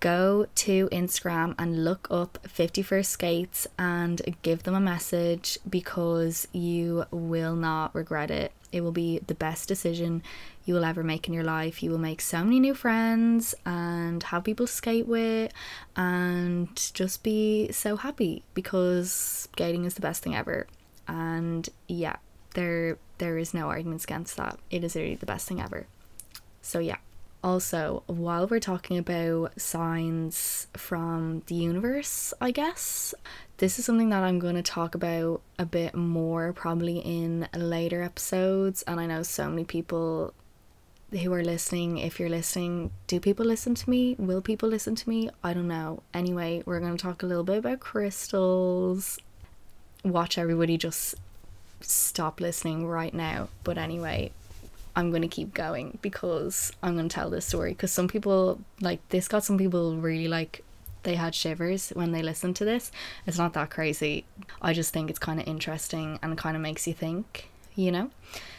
go 0.00 0.46
to 0.54 0.88
Instagram 0.90 1.54
and 1.58 1.84
look 1.84 2.08
up 2.10 2.38
51st 2.48 3.06
Skates 3.06 3.66
and 3.78 4.20
give 4.42 4.62
them 4.64 4.74
a 4.74 4.80
message 4.80 5.58
because 5.68 6.48
you 6.52 7.04
will 7.10 7.54
not 7.54 7.94
regret 7.94 8.30
it. 8.30 8.52
It 8.72 8.80
will 8.82 8.92
be 8.92 9.18
the 9.26 9.34
best 9.34 9.68
decision 9.68 10.22
you 10.64 10.74
will 10.74 10.84
ever 10.84 11.02
make 11.02 11.26
in 11.26 11.34
your 11.34 11.44
life. 11.44 11.82
You 11.82 11.90
will 11.90 11.98
make 11.98 12.20
so 12.20 12.42
many 12.42 12.60
new 12.60 12.74
friends 12.74 13.54
and 13.66 14.22
have 14.24 14.44
people 14.44 14.66
skate 14.66 15.06
with 15.06 15.52
and 15.96 16.68
just 16.94 17.22
be 17.22 17.70
so 17.72 17.96
happy 17.96 18.44
because 18.54 19.12
skating 19.12 19.84
is 19.84 19.94
the 19.94 20.00
best 20.00 20.22
thing 20.22 20.34
ever. 20.34 20.66
And 21.08 21.68
yeah, 21.88 22.16
there 22.54 22.98
there 23.18 23.36
is 23.36 23.52
no 23.52 23.68
arguments 23.68 24.04
against 24.04 24.36
that. 24.36 24.58
It 24.70 24.82
is 24.84 24.96
really 24.96 25.16
the 25.16 25.26
best 25.26 25.46
thing 25.46 25.60
ever. 25.60 25.86
So 26.62 26.78
yeah. 26.78 26.96
Also, 27.42 28.02
while 28.06 28.46
we're 28.46 28.60
talking 28.60 28.98
about 28.98 29.58
signs 29.58 30.66
from 30.74 31.42
the 31.46 31.54
universe, 31.54 32.34
I 32.40 32.50
guess, 32.50 33.14
this 33.56 33.78
is 33.78 33.86
something 33.86 34.10
that 34.10 34.22
I'm 34.22 34.38
going 34.38 34.56
to 34.56 34.62
talk 34.62 34.94
about 34.94 35.40
a 35.58 35.64
bit 35.64 35.94
more 35.94 36.52
probably 36.52 36.98
in 36.98 37.48
later 37.56 38.02
episodes. 38.02 38.82
And 38.82 39.00
I 39.00 39.06
know 39.06 39.22
so 39.22 39.48
many 39.48 39.64
people 39.64 40.34
who 41.12 41.32
are 41.32 41.42
listening, 41.42 41.98
if 41.98 42.20
you're 42.20 42.28
listening, 42.28 42.90
do 43.06 43.18
people 43.18 43.46
listen 43.46 43.74
to 43.74 43.90
me? 43.90 44.16
Will 44.18 44.42
people 44.42 44.68
listen 44.68 44.94
to 44.94 45.08
me? 45.08 45.30
I 45.42 45.54
don't 45.54 45.68
know. 45.68 46.02
Anyway, 46.12 46.62
we're 46.66 46.80
going 46.80 46.96
to 46.96 47.02
talk 47.02 47.22
a 47.22 47.26
little 47.26 47.42
bit 47.42 47.58
about 47.58 47.80
crystals. 47.80 49.18
Watch 50.04 50.38
everybody 50.38 50.76
just 50.76 51.14
stop 51.80 52.40
listening 52.40 52.86
right 52.86 53.14
now. 53.14 53.48
But 53.64 53.78
anyway, 53.78 54.32
I'm 54.96 55.10
going 55.10 55.22
to 55.22 55.28
keep 55.28 55.54
going 55.54 55.98
because 56.02 56.72
I'm 56.82 56.96
going 56.96 57.08
to 57.08 57.14
tell 57.14 57.30
this 57.30 57.46
story 57.46 57.72
because 57.72 57.92
some 57.92 58.08
people 58.08 58.60
like 58.80 59.06
this 59.10 59.28
got 59.28 59.44
some 59.44 59.58
people 59.58 59.96
really 59.96 60.28
like 60.28 60.64
they 61.02 61.14
had 61.14 61.34
shivers 61.34 61.90
when 61.90 62.12
they 62.12 62.22
listened 62.22 62.56
to 62.56 62.64
this. 62.64 62.90
It's 63.26 63.38
not 63.38 63.54
that 63.54 63.70
crazy. 63.70 64.24
I 64.60 64.72
just 64.72 64.92
think 64.92 65.10
it's 65.10 65.18
kind 65.18 65.40
of 65.40 65.46
interesting 65.46 66.18
and 66.22 66.36
kind 66.36 66.56
of 66.56 66.62
makes 66.62 66.86
you 66.86 66.92
think, 66.92 67.48
you 67.74 67.90
know? 67.90 68.10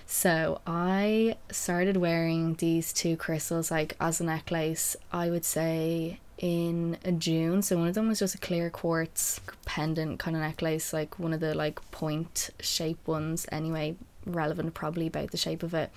So 0.06 0.60
I 0.66 1.38
started 1.52 1.98
wearing 1.98 2.56
these 2.56 2.92
two 2.94 3.16
crystals 3.16 3.72
like 3.72 3.96
as 4.00 4.20
a 4.20 4.26
necklace, 4.26 4.96
I 5.12 5.30
would 5.30 5.46
say 5.46 6.20
in 6.38 6.98
June. 7.20 7.62
So 7.62 7.78
one 7.78 7.88
of 7.88 7.94
them 7.94 8.08
was 8.08 8.20
just 8.20 8.36
a 8.36 8.40
clear 8.40 8.70
quartz 8.70 9.40
pendant 9.66 10.20
kind 10.20 10.36
of 10.36 10.42
necklace, 10.42 10.92
like 10.92 11.20
one 11.20 11.34
of 11.34 11.40
the 11.40 11.54
like 11.54 11.80
point 11.92 12.50
shape 12.60 13.08
ones 13.08 13.46
anyway, 13.52 13.96
relevant 14.26 14.74
probably 14.74 15.08
about 15.08 15.32
the 15.32 15.38
shape 15.38 15.64
of 15.64 15.74
it. 15.74 15.92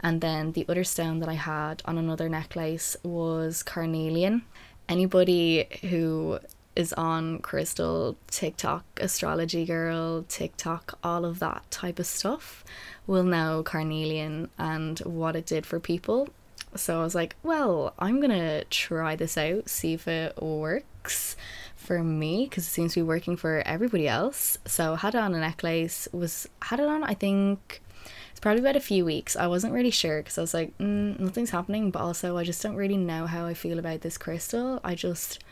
And 0.00 0.20
then 0.20 0.52
the 0.52 0.66
other 0.68 0.84
stone 0.84 1.20
that 1.20 1.28
I 1.28 1.34
had 1.34 1.82
on 1.84 1.98
another 1.98 2.28
necklace 2.28 2.96
was 3.02 3.62
carnelian. 3.62 4.42
Anybody 4.88 5.66
who 5.82 6.40
is 6.76 6.92
on 6.92 7.38
crystal 7.40 8.16
TikTok, 8.28 8.84
astrology 8.98 9.64
girl, 9.64 10.24
TikTok, 10.28 10.98
all 11.02 11.24
of 11.24 11.38
that 11.40 11.68
type 11.70 11.98
of 11.98 12.06
stuff 12.06 12.64
will 13.06 13.24
know 13.24 13.62
carnelian 13.62 14.50
and 14.58 14.98
what 15.00 15.36
it 15.36 15.46
did 15.46 15.66
for 15.66 15.80
people. 15.80 16.28
So 16.76 17.00
I 17.00 17.02
was 17.02 17.14
like, 17.14 17.34
well, 17.42 17.94
I'm 17.98 18.20
gonna 18.20 18.64
try 18.64 19.16
this 19.16 19.36
out, 19.36 19.68
see 19.68 19.94
if 19.94 20.06
it 20.06 20.40
works 20.40 21.36
for 21.80 22.04
me 22.04 22.44
because 22.44 22.66
it 22.66 22.70
seems 22.70 22.94
to 22.94 23.00
be 23.00 23.04
working 23.04 23.36
for 23.36 23.62
everybody 23.66 24.06
else. 24.06 24.58
So 24.66 24.94
had 24.94 25.14
it 25.14 25.18
on 25.18 25.34
a 25.34 25.40
necklace. 25.40 26.08
Was 26.12 26.48
had 26.62 26.78
it 26.78 26.86
on. 26.86 27.02
I 27.02 27.14
think 27.14 27.82
it's 28.30 28.40
probably 28.40 28.60
about 28.60 28.76
a 28.76 28.80
few 28.80 29.04
weeks. 29.04 29.34
I 29.34 29.46
wasn't 29.46 29.72
really 29.72 29.90
sure 29.90 30.20
because 30.20 30.38
I 30.38 30.42
was 30.42 30.54
like, 30.54 30.76
mm, 30.78 31.18
nothing's 31.18 31.50
happening. 31.50 31.90
But 31.90 32.02
also, 32.02 32.36
I 32.36 32.44
just 32.44 32.62
don't 32.62 32.76
really 32.76 32.96
know 32.96 33.26
how 33.26 33.46
I 33.46 33.54
feel 33.54 33.78
about 33.78 34.02
this 34.02 34.18
crystal. 34.18 34.80
I 34.84 34.94
just, 34.94 35.42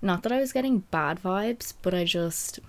not 0.00 0.22
that 0.22 0.32
I 0.32 0.40
was 0.40 0.52
getting 0.52 0.80
bad 0.90 1.22
vibes, 1.22 1.72
but 1.82 1.94
I 1.94 2.04
just 2.04 2.60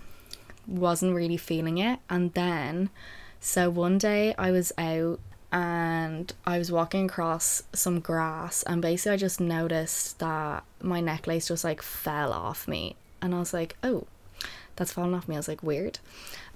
wasn't 0.65 1.15
really 1.15 1.37
feeling 1.37 1.77
it. 1.77 1.99
And 2.09 2.33
then, 2.33 2.89
so 3.39 3.69
one 3.69 3.97
day 3.97 4.33
I 4.37 4.51
was 4.51 4.71
out 4.77 5.19
and 5.53 6.33
I 6.47 6.57
was 6.57 6.71
walking 6.71 7.05
across 7.05 7.61
some 7.73 7.99
grass 7.99 8.63
and 8.63 8.81
basically 8.81 9.11
I 9.11 9.17
just 9.17 9.39
noticed 9.39 10.17
that 10.17 10.63
my 10.81 10.99
necklace 10.99 11.47
just 11.47 11.63
like 11.63 11.83
fell 11.83 12.33
off 12.33 12.67
me 12.67 12.95
and 13.21 13.35
I 13.35 13.39
was 13.39 13.53
like, 13.53 13.77
oh, 13.83 14.07
that's 14.75 14.91
fallen 14.91 15.13
off 15.13 15.27
me. 15.27 15.35
I 15.35 15.39
was 15.39 15.47
like, 15.47 15.61
weird. 15.61 15.99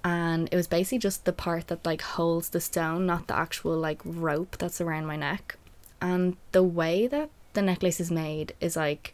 And 0.03 0.49
it 0.51 0.55
was 0.55 0.65
basically 0.65 0.97
just 0.97 1.25
the 1.25 1.31
part 1.31 1.67
that 1.67 1.85
like 1.85 2.01
holds 2.01 2.49
the 2.49 2.59
stone, 2.59 3.05
not 3.05 3.27
the 3.27 3.35
actual 3.37 3.77
like 3.77 4.01
rope 4.03 4.57
that's 4.57 4.81
around 4.81 5.05
my 5.05 5.15
neck. 5.15 5.57
And 6.01 6.35
the 6.51 6.63
way 6.63 7.05
that 7.05 7.29
the 7.53 7.61
necklace 7.61 7.99
is 7.99 8.09
made 8.09 8.53
is 8.59 8.75
like 8.75 9.13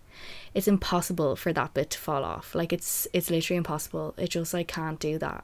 it's 0.54 0.68
impossible 0.68 1.36
for 1.36 1.52
that 1.52 1.74
bit 1.74 1.90
to 1.90 2.00
fall 2.00 2.24
off. 2.24 2.56
Like 2.56 2.72
it's 2.72 3.06
it's 3.12 3.30
literally 3.30 3.58
impossible. 3.58 4.13
It 4.18 4.30
just 4.30 4.54
like 4.54 4.70
can't 4.70 5.00
do 5.00 5.18
that. 5.18 5.44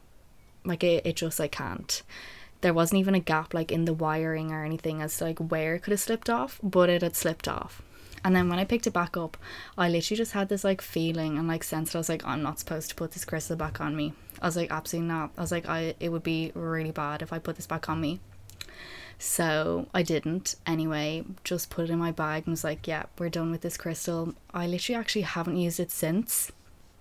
Like 0.63 0.83
it, 0.85 1.05
it 1.05 1.17
just 1.17 1.39
like 1.41 1.51
can't. 1.51 2.01
There 2.61 2.73
wasn't 2.73 2.99
even 2.99 3.15
a 3.15 3.19
gap 3.19 3.53
like 3.53 3.71
in 3.71 3.85
the 3.85 3.93
wiring 3.93 4.51
or 4.51 4.65
anything 4.65 5.01
as 5.01 5.17
to 5.17 5.25
like 5.25 5.39
where 5.39 5.75
it 5.75 5.79
could 5.79 5.91
have 5.91 5.99
slipped 5.99 6.29
off, 6.29 6.59
but 6.61 6.89
it 6.89 7.01
had 7.01 7.15
slipped 7.15 7.47
off. 7.47 7.81
And 8.23 8.35
then 8.35 8.49
when 8.49 8.59
I 8.59 8.65
picked 8.65 8.87
it 8.87 8.91
back 8.91 9.15
up, 9.15 9.37
I 9.77 9.87
literally 9.87 10.17
just 10.17 10.33
had 10.33 10.49
this 10.49 10.63
like 10.63 10.81
feeling 10.81 11.37
and 11.37 11.47
like 11.47 11.63
sense 11.63 11.91
that 11.91 11.97
I 11.97 11.99
was 11.99 12.09
like, 12.09 12.25
I'm 12.25 12.41
not 12.41 12.59
supposed 12.59 12.89
to 12.89 12.95
put 12.95 13.11
this 13.11 13.25
crystal 13.25 13.55
back 13.55 13.79
on 13.79 13.95
me. 13.95 14.13
I 14.41 14.45
was 14.45 14.57
like, 14.57 14.71
absolutely 14.71 15.07
not. 15.07 15.31
I 15.37 15.41
was 15.41 15.51
like, 15.51 15.69
I 15.69 15.95
it 15.99 16.09
would 16.09 16.23
be 16.23 16.51
really 16.53 16.91
bad 16.91 17.21
if 17.21 17.31
I 17.31 17.39
put 17.39 17.55
this 17.55 17.67
back 17.67 17.87
on 17.87 18.01
me. 18.01 18.19
So 19.17 19.87
I 19.93 20.01
didn't. 20.01 20.55
Anyway, 20.65 21.25
just 21.43 21.69
put 21.69 21.85
it 21.85 21.91
in 21.91 21.99
my 21.99 22.11
bag 22.11 22.43
and 22.45 22.51
was 22.53 22.63
like, 22.63 22.87
yeah, 22.87 23.03
we're 23.17 23.29
done 23.29 23.51
with 23.51 23.61
this 23.61 23.77
crystal. 23.77 24.33
I 24.53 24.65
literally 24.67 24.99
actually 24.99 25.23
haven't 25.23 25.57
used 25.57 25.79
it 25.79 25.91
since. 25.91 26.51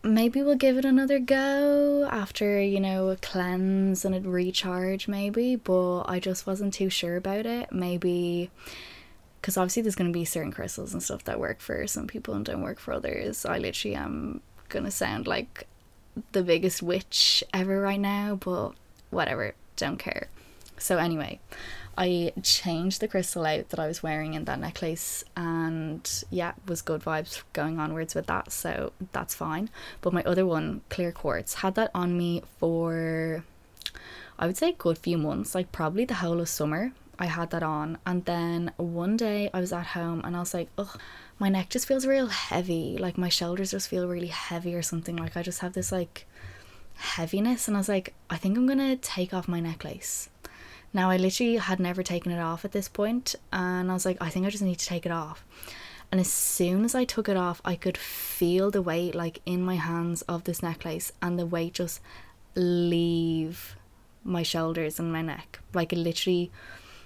Maybe 0.02 0.42
we'll 0.42 0.54
give 0.54 0.78
it 0.78 0.84
another 0.84 1.18
go 1.18 2.08
after, 2.10 2.60
you 2.60 2.80
know, 2.80 3.08
a 3.08 3.16
cleanse 3.16 4.04
and 4.04 4.14
a 4.14 4.20
recharge, 4.20 5.08
maybe, 5.08 5.56
but 5.56 6.02
I 6.02 6.20
just 6.20 6.46
wasn't 6.46 6.74
too 6.74 6.88
sure 6.88 7.16
about 7.16 7.46
it. 7.46 7.72
Maybe 7.72 8.50
because 9.40 9.56
obviously 9.56 9.82
there's 9.82 9.94
going 9.94 10.12
to 10.12 10.18
be 10.18 10.24
certain 10.24 10.52
crystals 10.52 10.92
and 10.92 11.02
stuff 11.02 11.24
that 11.24 11.38
work 11.40 11.60
for 11.60 11.86
some 11.86 12.06
people 12.06 12.34
and 12.34 12.44
don't 12.44 12.62
work 12.62 12.78
for 12.78 12.92
others. 12.92 13.44
I 13.44 13.58
literally 13.58 13.94
am 13.96 14.40
going 14.68 14.84
to 14.84 14.90
sound 14.90 15.26
like 15.26 15.66
the 16.32 16.42
biggest 16.42 16.82
witch 16.82 17.44
ever 17.54 17.80
right 17.80 18.00
now, 18.00 18.36
but 18.36 18.72
whatever, 19.10 19.54
don't 19.76 19.98
care. 19.98 20.28
So, 20.78 20.98
anyway, 20.98 21.40
I 21.98 22.32
changed 22.42 23.00
the 23.00 23.08
crystal 23.08 23.44
out 23.44 23.70
that 23.70 23.80
I 23.80 23.88
was 23.88 24.02
wearing 24.02 24.34
in 24.34 24.44
that 24.44 24.60
necklace, 24.60 25.24
and 25.36 26.08
yeah, 26.30 26.52
was 26.66 26.80
good 26.80 27.02
vibes 27.02 27.42
going 27.52 27.80
onwards 27.80 28.14
with 28.14 28.26
that, 28.28 28.52
so 28.52 28.92
that's 29.12 29.34
fine. 29.34 29.68
But 30.00 30.12
my 30.12 30.22
other 30.22 30.46
one, 30.46 30.82
clear 30.88 31.10
quartz, 31.10 31.54
had 31.54 31.74
that 31.74 31.90
on 31.94 32.16
me 32.16 32.42
for 32.58 33.44
I 34.38 34.46
would 34.46 34.56
say 34.56 34.70
a 34.70 34.72
good 34.72 34.98
few 34.98 35.18
months, 35.18 35.54
like 35.54 35.72
probably 35.72 36.04
the 36.04 36.14
whole 36.14 36.40
of 36.40 36.48
summer. 36.48 36.92
I 37.18 37.26
had 37.26 37.50
that 37.50 37.64
on. 37.64 37.98
And 38.06 38.24
then 38.24 38.72
one 38.76 39.16
day 39.16 39.50
I 39.52 39.60
was 39.60 39.72
at 39.72 39.86
home 39.86 40.20
and 40.22 40.36
I 40.36 40.38
was 40.38 40.54
like, 40.54 40.68
ugh, 40.78 40.96
my 41.40 41.48
neck 41.48 41.70
just 41.70 41.88
feels 41.88 42.06
real 42.06 42.28
heavy. 42.28 42.96
Like 42.98 43.18
my 43.18 43.28
shoulders 43.28 43.72
just 43.72 43.88
feel 43.88 44.06
really 44.06 44.28
heavy 44.28 44.76
or 44.76 44.82
something. 44.82 45.16
Like 45.16 45.36
I 45.36 45.42
just 45.42 45.58
have 45.60 45.72
this 45.72 45.90
like 45.90 46.26
heaviness. 46.94 47.66
And 47.66 47.76
I 47.76 47.80
was 47.80 47.88
like, 47.88 48.14
I 48.30 48.36
think 48.36 48.56
I'm 48.56 48.68
to 48.78 48.96
take 48.96 49.34
off 49.34 49.48
my 49.48 49.58
necklace. 49.58 50.28
Now 50.92 51.10
I 51.10 51.16
literally 51.16 51.56
had 51.56 51.80
never 51.80 52.02
taken 52.02 52.32
it 52.32 52.40
off 52.40 52.64
at 52.64 52.72
this 52.72 52.88
point, 52.88 53.34
and 53.52 53.90
I 53.90 53.94
was 53.94 54.06
like, 54.06 54.16
I 54.20 54.30
think 54.30 54.46
I 54.46 54.50
just 54.50 54.62
need 54.62 54.78
to 54.78 54.86
take 54.86 55.06
it 55.06 55.12
off. 55.12 55.44
And 56.10 56.20
as 56.20 56.32
soon 56.32 56.84
as 56.84 56.94
I 56.94 57.04
took 57.04 57.28
it 57.28 57.36
off, 57.36 57.60
I 57.64 57.76
could 57.76 57.98
feel 57.98 58.70
the 58.70 58.82
weight 58.82 59.14
like 59.14 59.40
in 59.44 59.62
my 59.62 59.76
hands 59.76 60.22
of 60.22 60.44
this 60.44 60.62
necklace 60.62 61.12
and 61.20 61.38
the 61.38 61.46
weight 61.46 61.74
just 61.74 62.00
leave 62.54 63.76
my 64.24 64.42
shoulders 64.42 64.98
and 64.98 65.12
my 65.12 65.22
neck. 65.22 65.60
Like 65.74 65.92
it 65.92 65.98
literally 65.98 66.50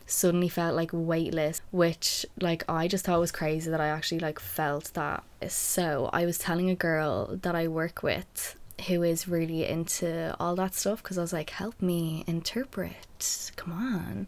suddenly 0.07 0.49
felt 0.49 0.77
like 0.77 0.91
weightless, 0.93 1.62
which 1.73 2.25
like 2.41 2.65
I 2.69 2.87
just 2.87 3.05
thought 3.05 3.19
was 3.19 3.33
crazy 3.33 3.71
that 3.71 3.81
I 3.81 3.89
actually 3.89 4.21
like 4.21 4.39
felt 4.39 4.93
that. 4.95 5.25
So 5.49 6.09
I 6.12 6.25
was 6.25 6.39
telling 6.39 6.71
a 6.71 6.77
girl 6.77 7.37
that 7.43 7.57
I 7.57 7.67
work 7.67 8.03
with 8.05 8.57
who 8.83 9.03
is 9.03 9.29
really 9.29 9.67
into 9.67 10.35
all 10.39 10.55
that 10.57 10.75
stuff 10.75 11.03
because 11.03 11.19
I 11.19 11.23
was 11.23 11.33
like, 11.33 11.51
help 11.51 11.81
me 11.81 12.25
interpret, 12.27 13.53
come 13.57 13.73
on. 13.73 14.27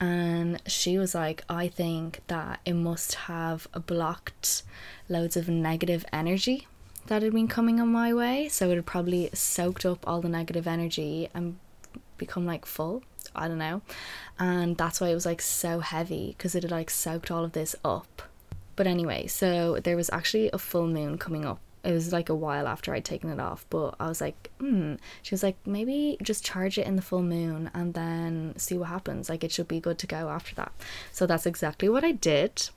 And 0.00 0.60
she 0.66 0.98
was 0.98 1.14
like, 1.14 1.44
I 1.48 1.68
think 1.68 2.20
that 2.26 2.60
it 2.64 2.74
must 2.74 3.14
have 3.14 3.66
blocked 3.86 4.62
loads 5.08 5.36
of 5.36 5.48
negative 5.48 6.04
energy 6.12 6.66
that 7.06 7.22
had 7.22 7.32
been 7.32 7.48
coming 7.48 7.80
on 7.80 7.88
my 7.88 8.12
way. 8.12 8.48
So 8.48 8.70
it 8.70 8.76
had 8.76 8.86
probably 8.86 9.30
soaked 9.32 9.86
up 9.86 10.06
all 10.06 10.20
the 10.20 10.28
negative 10.28 10.66
energy 10.66 11.28
and 11.34 11.58
become 12.18 12.46
like 12.46 12.66
full 12.66 13.02
I 13.36 13.48
don't 13.48 13.58
know. 13.58 13.82
And 14.38 14.76
that's 14.76 15.00
why 15.00 15.08
it 15.08 15.14
was 15.14 15.26
like 15.26 15.42
so 15.42 15.80
heavy 15.80 16.34
because 16.36 16.54
it 16.54 16.62
had 16.62 16.72
like 16.72 16.90
soaked 16.90 17.30
all 17.30 17.44
of 17.44 17.52
this 17.52 17.76
up. 17.84 18.22
But 18.74 18.86
anyway, 18.86 19.26
so 19.26 19.78
there 19.82 19.96
was 19.96 20.10
actually 20.10 20.50
a 20.52 20.58
full 20.58 20.86
moon 20.86 21.18
coming 21.18 21.44
up. 21.44 21.60
It 21.86 21.92
was 21.92 22.12
like 22.12 22.28
a 22.28 22.34
while 22.34 22.66
after 22.66 22.92
I'd 22.92 23.04
taken 23.04 23.30
it 23.30 23.38
off, 23.40 23.64
but 23.70 23.94
I 24.00 24.08
was 24.08 24.20
like, 24.20 24.50
hmm. 24.58 24.94
She 25.22 25.34
was 25.34 25.42
like, 25.42 25.56
maybe 25.64 26.18
just 26.20 26.44
charge 26.44 26.78
it 26.78 26.86
in 26.86 26.96
the 26.96 27.02
full 27.02 27.22
moon 27.22 27.70
and 27.72 27.94
then 27.94 28.54
see 28.56 28.76
what 28.76 28.88
happens. 28.88 29.28
Like, 29.28 29.44
it 29.44 29.52
should 29.52 29.68
be 29.68 29.80
good 29.80 29.98
to 29.98 30.06
go 30.06 30.28
after 30.28 30.54
that. 30.56 30.72
So 31.12 31.26
that's 31.26 31.46
exactly 31.46 31.88
what 31.88 32.04
I 32.04 32.12
did. 32.12 32.68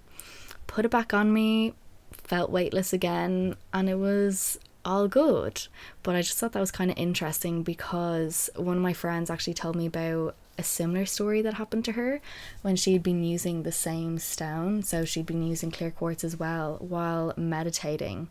Put 0.67 0.85
it 0.85 0.91
back 0.91 1.13
on 1.13 1.33
me, 1.33 1.73
felt 2.11 2.51
weightless 2.51 2.93
again, 2.93 3.55
and 3.73 3.89
it 3.89 3.97
was 3.97 4.59
all 4.85 5.07
good. 5.07 5.67
But 6.03 6.15
I 6.15 6.21
just 6.21 6.37
thought 6.37 6.51
that 6.53 6.59
was 6.59 6.71
kind 6.71 6.91
of 6.91 6.97
interesting 6.97 7.63
because 7.63 8.49
one 8.55 8.77
of 8.77 8.83
my 8.83 8.93
friends 8.93 9.29
actually 9.29 9.55
told 9.55 9.75
me 9.75 9.87
about 9.87 10.35
a 10.57 10.63
similar 10.63 11.05
story 11.05 11.41
that 11.41 11.53
happened 11.55 11.85
to 11.85 11.93
her 11.93 12.21
when 12.61 12.75
she'd 12.75 13.01
been 13.01 13.23
using 13.23 13.63
the 13.63 13.71
same 13.71 14.19
stone. 14.19 14.83
So 14.83 15.05
she'd 15.05 15.25
been 15.25 15.41
using 15.41 15.71
clear 15.71 15.91
quartz 15.91 16.23
as 16.23 16.37
well 16.37 16.77
while 16.79 17.33
meditating. 17.37 18.27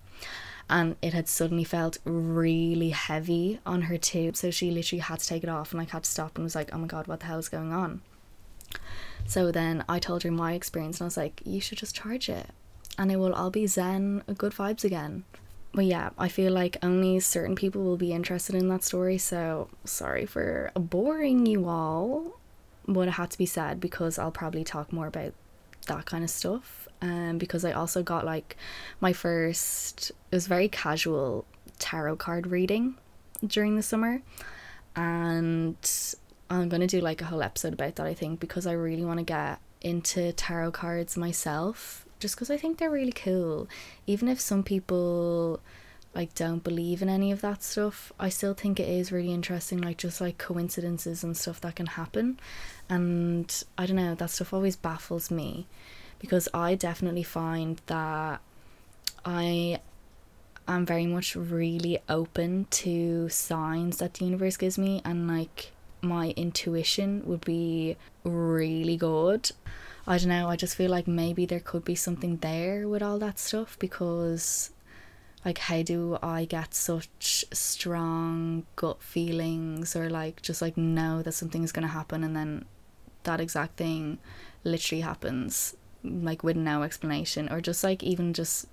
And 0.71 0.97
it 1.01 1.15
had 1.15 1.29
suddenly 1.29 1.65
felt 1.65 1.99
really 2.05 2.91
heavy 2.91 3.59
on 3.65 3.83
her 3.83 3.97
too. 3.97 4.33
So 4.35 4.51
she 4.51 4.71
literally 4.71 5.01
had 5.01 5.21
to 5.21 5.27
take 5.27 5.43
it 5.43 5.49
off 5.49 5.73
and 5.73 5.79
like 5.79 5.91
had 5.91 6.05
to 6.05 6.11
stop 6.11 6.37
and 6.37 6.45
was 6.45 6.55
like, 6.55 6.71
oh 6.73 6.79
my 6.79 6.87
god, 6.87 7.07
what 7.07 7.21
the 7.21 7.27
hell 7.27 7.39
is 7.39 7.49
going 7.49 7.73
on? 7.73 8.03
So 9.27 9.51
then 9.51 9.85
I 9.89 9.99
told 9.99 10.23
her 10.23 10.31
my 10.31 10.53
experience 10.53 11.01
and 11.01 11.07
I 11.07 11.09
was 11.09 11.17
like, 11.17 11.41
you 11.45 11.61
should 11.61 11.79
just 11.79 11.95
charge 11.95 12.29
it 12.29 12.51
and 12.99 13.11
it 13.11 13.17
will 13.17 13.33
all 13.33 13.51
be 13.51 13.67
zen, 13.67 14.23
good 14.37 14.53
vibes 14.53 14.85
again 14.85 15.25
but 15.73 15.85
yeah, 15.85 16.11
I 16.19 16.29
feel 16.29 16.53
like 16.53 16.77
only 16.83 17.21
certain 17.21 17.55
people 17.55 17.83
will 17.83 17.97
be 17.97 18.13
interested 18.13 18.55
in 18.55 18.69
that 18.69 18.83
story. 18.83 19.19
So 19.19 19.69
sorry 19.85 20.27
for 20.27 20.73
boring 20.75 21.47
you 21.47 21.69
all, 21.69 22.41
but 22.87 23.09
it 23.09 23.13
had 23.13 23.31
to 23.31 23.39
be 23.39 23.47
said 23.47 23.81
because 23.81 24.19
I'll 24.19 24.31
probably 24.31 24.65
talk 24.65 24.93
more 24.93 25.07
about 25.07 25.35
that 25.89 26.07
kind 26.07 26.25
of 26.25 26.31
stuff. 26.31 26.89
Um, 27.01 27.39
because 27.39 27.65
I 27.65 27.73
also 27.73 28.03
got 28.03 28.25
like 28.25 28.57
my 29.01 29.13
first, 29.13 30.11
it 30.11 30.35
was 30.35 30.47
very 30.47 30.69
casual 30.69 31.45
tarot 31.79 32.17
card 32.17 32.49
reading 32.49 32.97
during 33.47 33.77
the 33.77 33.83
summer, 33.83 34.23
and 34.97 35.77
I'm 36.51 36.69
gonna 36.69 36.87
do 36.89 37.01
like 37.01 37.21
a 37.21 37.27
whole 37.27 37.43
episode 37.43 37.73
about 37.73 37.97
that. 37.97 38.07
I 38.07 38.15
think 38.15 38.41
because 38.41 38.67
I 38.67 38.73
really 38.73 39.05
want 39.05 39.19
to 39.19 39.25
get 39.25 39.61
into 39.81 40.33
tarot 40.33 40.73
cards 40.73 41.17
myself 41.17 42.05
just 42.19 42.35
because 42.35 42.51
I 42.51 42.57
think 42.57 42.79
they're 42.79 42.91
really 42.91 43.13
cool. 43.13 43.69
Even 44.07 44.29
if 44.29 44.41
some 44.41 44.63
people 44.63 45.61
like 46.15 46.35
don't 46.35 46.65
believe 46.65 47.03
in 47.03 47.09
any 47.09 47.31
of 47.31 47.43
that 47.43 47.63
stuff, 47.63 48.13
I 48.19 48.29
still 48.29 48.55
think 48.55 48.81
it 48.81 48.89
is 48.89 49.13
really 49.13 49.33
interesting, 49.33 49.79
like 49.81 49.99
just 49.99 50.21
like 50.21 50.39
coincidences 50.39 51.23
and 51.23 51.37
stuff 51.37 51.61
that 51.61 51.77
can 51.77 51.87
happen. 51.87 52.41
And 52.89 53.65
I 53.77 53.87
don't 53.87 53.97
know, 53.97 54.15
that 54.15 54.31
stuff 54.31 54.55
always 54.55 54.77
baffles 54.77 55.31
me 55.31 55.67
because 56.19 56.49
I 56.55 56.75
definitely 56.75 57.23
find 57.23 57.81
that 57.87 58.41
I 59.25 59.81
am 60.67 60.87
very 60.87 61.07
much 61.07 61.37
really 61.37 61.99
open 62.09 62.67
to 62.71 63.29
signs 63.29 63.99
that 63.99 64.15
the 64.15 64.25
universe 64.25 64.57
gives 64.57 64.79
me 64.79 65.01
and 65.05 65.29
like 65.29 65.73
my 66.01 66.31
intuition 66.31 67.23
would 67.27 67.45
be 67.45 67.97
really 68.25 68.97
good. 68.97 69.51
I 70.07 70.19
don't 70.19 70.29
know, 70.29 70.49
I 70.49 70.57
just 70.57 70.77
feel 70.77 70.91
like 70.91 71.07
maybe 71.07 71.45
there 71.45 71.61
could 71.61 71.85
be 71.85 71.95
something 71.95 72.39
there 72.39 72.89
with 72.89 73.03
all 73.03 73.19
that 73.19 73.39
stuff 73.39 73.79
because 73.79 74.71
like 75.45 75.59
how 75.59 75.83
do 75.83 76.19
I 76.23 76.45
get 76.45 76.75
such 76.75 77.45
strong 77.53 78.65
gut 78.77 79.03
feelings 79.03 79.95
or 79.95 80.11
like 80.11 80.43
just 80.43 80.63
like 80.63 80.77
know 80.77 81.23
that 81.23 81.33
something's 81.33 81.73
gonna 81.73 81.89
happen 81.89 82.25
and 82.25 82.35
then 82.35 82.65
that 83.25 83.41
exact 83.41 83.77
thing 83.77 84.19
literally 84.65 85.03
happens 85.03 85.77
like 86.05 86.43
with 86.43 86.57
no 86.57 86.83
explanation 86.83 87.51
or 87.51 87.61
just 87.61 87.83
like 87.83 88.03
even 88.03 88.33
just 88.33 88.67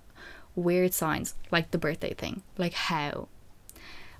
weird 0.54 0.94
signs 0.94 1.34
like 1.50 1.70
the 1.70 1.78
birthday 1.78 2.14
thing 2.14 2.42
like 2.56 2.72
how. 2.72 3.28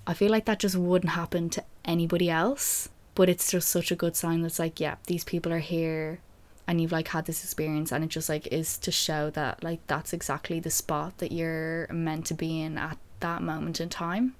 I 0.06 0.14
feel 0.14 0.30
like 0.30 0.44
that 0.44 0.60
just 0.60 0.76
wouldn't 0.76 1.12
happen 1.12 1.50
to 1.50 1.64
anybody 1.84 2.30
else 2.30 2.88
but 3.16 3.28
it's 3.28 3.50
just 3.50 3.68
such 3.68 3.90
a 3.90 3.96
good 3.96 4.14
sign 4.14 4.42
that's 4.42 4.58
like 4.58 4.78
yeah 4.78 4.96
these 5.06 5.24
people 5.24 5.52
are 5.52 5.58
here 5.58 6.20
and 6.68 6.80
you've 6.80 6.92
like 6.92 7.08
had 7.08 7.24
this 7.24 7.42
experience 7.42 7.90
and 7.90 8.04
it 8.04 8.08
just 8.08 8.28
like 8.28 8.46
is 8.48 8.76
to 8.78 8.92
show 8.92 9.30
that 9.30 9.62
like 9.64 9.80
that's 9.86 10.12
exactly 10.12 10.60
the 10.60 10.70
spot 10.70 11.18
that 11.18 11.32
you're 11.32 11.88
meant 11.90 12.26
to 12.26 12.34
be 12.34 12.60
in 12.60 12.76
at 12.78 12.98
that 13.20 13.42
moment 13.42 13.80
in 13.80 13.88
time 13.88 14.34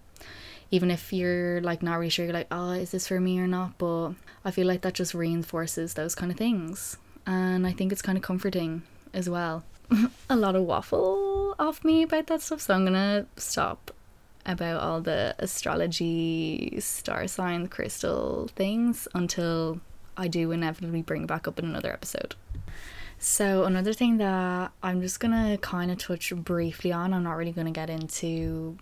even 0.71 0.91
if 0.91 1.13
you're 1.13 1.61
like 1.61 1.83
not 1.83 1.97
really 1.97 2.11
sure 2.11 2.25
you're 2.25 2.35
like 2.35 2.49
oh 2.51 2.71
is 2.71 2.91
this 2.91 3.09
for 3.09 3.21
me 3.21 3.39
or 3.39 3.47
not? 3.47 3.79
But 3.79 4.11
i 4.45 4.51
feel 4.51 4.67
like 4.67 4.83
that 4.83 4.95
just 4.95 5.15
reinforces 5.15 5.95
those 5.95 6.15
kind 6.15 6.31
of 6.31 6.39
things. 6.39 6.97
And 7.27 7.67
i 7.67 7.73
think 7.73 7.93
it's 7.93 8.03
kind 8.03 8.19
of 8.19 8.23
comforting 8.23 8.83
as 9.13 9.29
well. 9.29 9.65
A 10.31 10.37
lot 10.37 10.57
of 10.57 10.63
waffle 10.63 11.55
off 11.59 11.85
me 11.85 12.03
about 12.03 12.27
that 12.27 12.43
stuff 12.43 12.61
so 12.61 12.75
i'm 12.75 12.85
gonna 12.85 13.25
stop 13.37 13.93
about 14.45 14.81
all 14.81 15.01
the 15.01 15.35
astrology 15.39 16.79
star 16.81 17.27
sign 17.27 17.67
crystal 17.69 18.49
things 18.55 19.09
until 19.15 19.81
I 20.17 20.29
do 20.29 20.53
inevitably 20.53 21.03
bring 21.03 21.27
back 21.27 21.47
up 21.47 21.59
in 21.59 21.67
another 21.67 21.93
episode. 21.93 22.35
So, 23.19 23.65
another 23.65 23.93
thing 23.93 24.19
that 24.19 24.73
I'm 24.83 25.01
just 25.01 25.21
gonna 25.21 25.59
kind 25.59 25.91
of 25.91 25.99
touch 25.99 26.35
briefly 26.35 26.93
on, 26.93 27.13
I'm 27.13 27.25
not 27.25 27.37
really 27.37 27.53
gonna 27.53 27.71
get 27.71 27.91
into 27.91 28.79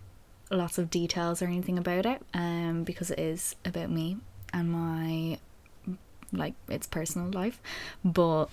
lots 0.51 0.77
of 0.77 0.89
details 0.89 1.41
or 1.41 1.45
anything 1.45 1.77
about 1.77 2.05
it, 2.05 2.21
um, 2.33 2.83
because 2.83 3.11
it 3.11 3.19
is 3.19 3.55
about 3.65 3.89
me 3.89 4.17
and 4.53 4.71
my 4.71 5.39
like 6.31 6.53
it's 6.67 6.87
personal 6.87 7.29
life. 7.31 7.61
But 8.03 8.45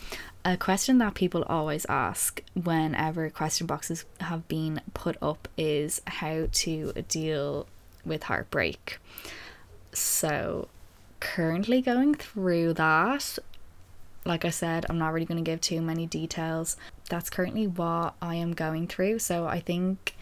a 0.44 0.57
question 0.57 0.98
that 0.98 1.14
people 1.14 1.42
always 1.44 1.87
ask 1.88 2.42
whenever 2.55 3.28
question 3.31 3.66
boxes 3.66 4.05
have 4.20 4.46
been 4.48 4.81
put 4.94 5.16
up 5.22 5.48
is 5.57 6.00
how 6.07 6.48
to 6.52 6.92
deal 7.09 7.66
with 8.05 8.24
heartbreak. 8.24 8.98
So 9.92 10.68
currently 11.20 11.81
going 11.81 12.14
through 12.14 12.74
that. 12.74 13.38
Like 14.24 14.44
I 14.44 14.50
said, 14.50 14.87
I'm 14.88 14.98
not 14.98 15.12
really 15.12 15.26
going 15.26 15.42
to 15.42 15.50
give 15.50 15.61
too 15.61 15.83
many 15.83 16.07
details. 16.07 16.76
That's 17.09 17.28
currently 17.28 17.66
what 17.66 18.14
I 18.22 18.37
am 18.37 18.52
going 18.52 18.87
through. 18.87 19.18
So 19.18 19.46
I 19.46 19.59
think 19.59 20.14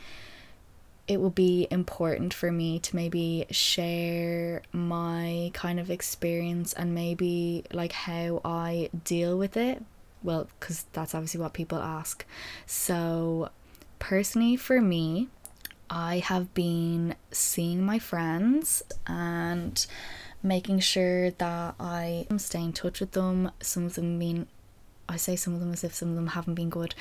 it 1.11 1.21
will 1.21 1.29
be 1.29 1.67
important 1.73 2.33
for 2.33 2.53
me 2.53 2.79
to 2.79 2.95
maybe 2.95 3.45
share 3.51 4.63
my 4.73 5.51
kind 5.55 5.81
of 5.81 5.91
experience 5.91 6.73
and 6.73 6.95
maybe 6.95 7.65
like 7.73 7.91
how 7.91 8.41
I 8.45 8.91
deal 9.03 9.37
with 9.37 9.57
it. 9.57 9.83
Well, 10.23 10.47
because 10.61 10.85
that's 10.93 11.13
obviously 11.13 11.41
what 11.41 11.53
people 11.53 11.79
ask. 11.79 12.25
So, 12.65 13.51
personally, 13.99 14.55
for 14.55 14.81
me, 14.81 15.27
I 15.91 16.19
have 16.19 16.55
been 16.55 17.17
seeing 17.33 17.83
my 17.83 17.99
friends 17.99 18.85
and 19.05 19.85
making 20.45 20.79
sure 20.79 21.33
that 21.33 21.75
I 21.81 22.29
stay 22.37 22.63
in 22.63 22.73
touch 22.73 23.01
with 23.01 23.11
them. 23.11 23.51
Some 23.61 23.85
of 23.85 23.95
them 23.95 24.17
mean 24.17 24.47
I 25.11 25.17
say 25.17 25.37
some 25.37 25.55
of 25.55 25.61
them 25.61 25.73
as 25.73 25.85
if 25.85 25.95
some 25.95 26.11
of 26.11 26.15
them 26.15 26.29
haven't 26.29 26.55
been 26.55 26.71
good, 26.71 26.95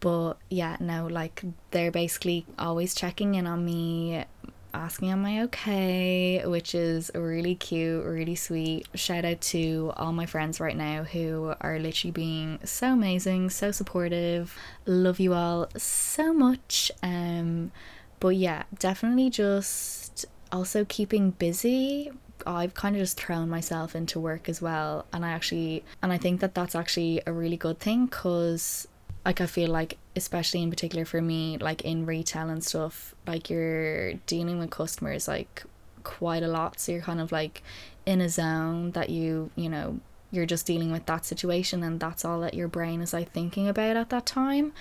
but 0.00 0.34
yeah, 0.48 0.76
no, 0.80 1.06
like 1.06 1.42
they're 1.72 1.90
basically 1.90 2.46
always 2.58 2.94
checking 2.94 3.34
in 3.34 3.46
on 3.46 3.64
me, 3.64 4.24
asking 4.72 5.10
am 5.10 5.24
I 5.24 5.42
okay, 5.42 6.42
which 6.46 6.74
is 6.74 7.10
really 7.14 7.54
cute, 7.54 8.04
really 8.04 8.36
sweet. 8.36 8.86
Shout 8.94 9.24
out 9.24 9.40
to 9.52 9.92
all 9.96 10.12
my 10.12 10.26
friends 10.26 10.60
right 10.60 10.76
now 10.76 11.02
who 11.02 11.54
are 11.60 11.78
literally 11.78 12.12
being 12.12 12.58
so 12.64 12.92
amazing, 12.92 13.50
so 13.50 13.70
supportive. 13.72 14.56
Love 14.86 15.18
you 15.18 15.34
all 15.34 15.68
so 15.76 16.32
much. 16.32 16.92
Um 17.02 17.72
but 18.20 18.36
yeah, 18.36 18.64
definitely 18.78 19.30
just 19.30 20.26
also 20.52 20.84
keeping 20.84 21.32
busy 21.32 22.12
I've 22.46 22.74
kind 22.74 22.96
of 22.96 23.02
just 23.02 23.18
thrown 23.18 23.48
myself 23.48 23.94
into 23.96 24.20
work 24.20 24.48
as 24.48 24.62
well. 24.62 25.06
And 25.12 25.24
I 25.24 25.30
actually, 25.30 25.84
and 26.02 26.12
I 26.12 26.18
think 26.18 26.40
that 26.40 26.54
that's 26.54 26.74
actually 26.74 27.20
a 27.26 27.32
really 27.32 27.56
good 27.56 27.78
thing 27.78 28.06
because, 28.06 28.86
like, 29.24 29.40
I 29.40 29.46
feel 29.46 29.70
like, 29.70 29.98
especially 30.14 30.62
in 30.62 30.70
particular 30.70 31.04
for 31.04 31.20
me, 31.20 31.58
like 31.58 31.82
in 31.82 32.06
retail 32.06 32.48
and 32.48 32.62
stuff, 32.62 33.14
like 33.26 33.50
you're 33.50 34.14
dealing 34.26 34.58
with 34.58 34.70
customers 34.70 35.26
like 35.28 35.64
quite 36.04 36.42
a 36.42 36.48
lot. 36.48 36.80
So 36.80 36.92
you're 36.92 37.02
kind 37.02 37.20
of 37.20 37.32
like 37.32 37.62
in 38.06 38.20
a 38.20 38.28
zone 38.28 38.92
that 38.92 39.10
you, 39.10 39.50
you 39.56 39.68
know, 39.68 40.00
you're 40.30 40.46
just 40.46 40.66
dealing 40.66 40.92
with 40.92 41.06
that 41.06 41.24
situation 41.24 41.82
and 41.82 42.00
that's 42.00 42.24
all 42.24 42.40
that 42.40 42.54
your 42.54 42.68
brain 42.68 43.00
is 43.00 43.12
like 43.12 43.32
thinking 43.32 43.68
about 43.68 43.96
at 43.96 44.10
that 44.10 44.26
time. 44.26 44.72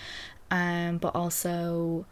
Um, 0.52 1.00
but 1.00 1.16
also 1.16 2.06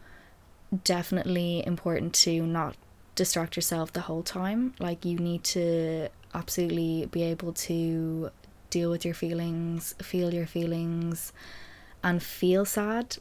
definitely 0.82 1.64
important 1.64 2.14
to 2.14 2.44
not 2.46 2.74
distract 3.14 3.56
yourself 3.56 3.92
the 3.92 4.02
whole 4.02 4.22
time. 4.22 4.74
Like, 4.78 5.04
you 5.04 5.18
need 5.18 5.44
to 5.44 6.08
absolutely 6.34 7.06
be 7.06 7.22
able 7.22 7.52
to 7.52 8.30
deal 8.70 8.90
with 8.90 9.04
your 9.04 9.14
feelings, 9.14 9.94
feel 10.02 10.34
your 10.34 10.46
feelings, 10.46 11.32
and 12.02 12.22
feel 12.22 12.64
sad. 12.64 13.16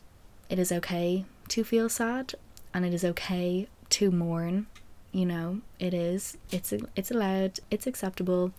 It 0.49 0.59
is 0.59 0.71
okay 0.71 1.25
to 1.49 1.63
feel 1.63 1.89
sad, 1.89 2.33
and 2.73 2.85
it 2.85 2.93
is 2.93 3.05
okay 3.05 3.67
to 3.89 4.11
mourn. 4.11 4.67
You 5.11 5.27
know, 5.27 5.61
it 5.79 5.93
is. 5.93 6.37
It's 6.51 6.73
it's 6.95 7.11
allowed. 7.11 7.59
It's 7.69 7.85
acceptable. 7.85 8.51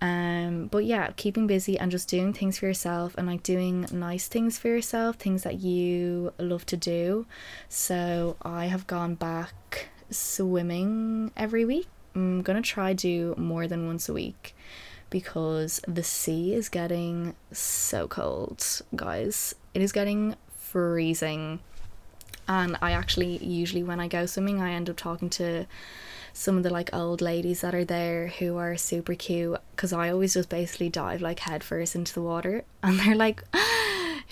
Um, 0.00 0.66
but 0.66 0.84
yeah, 0.84 1.12
keeping 1.16 1.46
busy 1.46 1.78
and 1.78 1.90
just 1.90 2.08
doing 2.08 2.32
things 2.32 2.58
for 2.58 2.66
yourself 2.66 3.14
and 3.16 3.26
like 3.26 3.42
doing 3.42 3.86
nice 3.90 4.28
things 4.28 4.58
for 4.58 4.68
yourself, 4.68 5.16
things 5.16 5.42
that 5.44 5.60
you 5.60 6.32
love 6.38 6.66
to 6.66 6.76
do. 6.76 7.26
So 7.68 8.36
I 8.42 8.66
have 8.66 8.86
gone 8.86 9.14
back 9.14 9.88
swimming 10.10 11.32
every 11.36 11.64
week. 11.64 11.88
I'm 12.14 12.42
gonna 12.42 12.62
try 12.62 12.92
do 12.92 13.34
more 13.36 13.66
than 13.66 13.86
once 13.86 14.08
a 14.08 14.12
week 14.12 14.54
because 15.10 15.80
the 15.86 16.02
sea 16.02 16.54
is 16.54 16.68
getting 16.68 17.34
so 17.52 18.08
cold, 18.08 18.64
guys. 18.94 19.54
It 19.74 19.82
is 19.82 19.92
getting 19.92 20.36
freezing. 20.56 21.60
And 22.48 22.76
I 22.80 22.92
actually 22.92 23.38
usually 23.44 23.82
when 23.82 24.00
I 24.00 24.08
go 24.08 24.26
swimming 24.26 24.60
I 24.60 24.72
end 24.72 24.88
up 24.88 24.96
talking 24.96 25.28
to 25.30 25.66
some 26.32 26.58
of 26.58 26.62
the 26.62 26.70
like 26.70 26.94
old 26.94 27.22
ladies 27.22 27.62
that 27.62 27.74
are 27.74 27.84
there 27.84 28.28
who 28.28 28.58
are 28.58 28.76
super 28.76 29.14
cute 29.14 29.58
because 29.74 29.92
I 29.92 30.10
always 30.10 30.34
just 30.34 30.50
basically 30.50 30.90
dive 30.90 31.22
like 31.22 31.40
headfirst 31.40 31.94
into 31.94 32.12
the 32.12 32.20
water 32.20 32.64
and 32.82 33.00
they're 33.00 33.16
like 33.16 33.42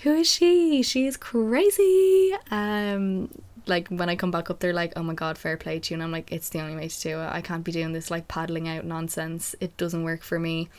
who 0.03 0.13
is 0.13 0.29
she 0.29 0.83
she's 0.83 1.17
crazy 1.17 2.31
um 2.51 3.29
like 3.67 3.87
when 3.89 4.09
I 4.09 4.15
come 4.15 4.31
back 4.31 4.49
up 4.49 4.59
they're 4.59 4.73
like 4.73 4.93
oh 4.95 5.03
my 5.03 5.13
god 5.13 5.37
fair 5.37 5.57
play 5.57 5.79
to 5.79 5.93
you. 5.93 5.95
And 5.95 6.03
I'm 6.03 6.11
like 6.11 6.31
it's 6.31 6.49
the 6.49 6.61
only 6.61 6.75
way 6.75 6.87
to 6.87 7.01
do 7.01 7.19
it. 7.19 7.27
I 7.31 7.41
can't 7.41 7.63
be 7.63 7.71
doing 7.71 7.93
this 7.93 8.11
like 8.11 8.27
paddling 8.27 8.67
out 8.67 8.85
nonsense. 8.85 9.55
It 9.59 9.75
doesn't 9.77 10.03
work 10.03 10.21
for 10.23 10.39
me. 10.39 10.69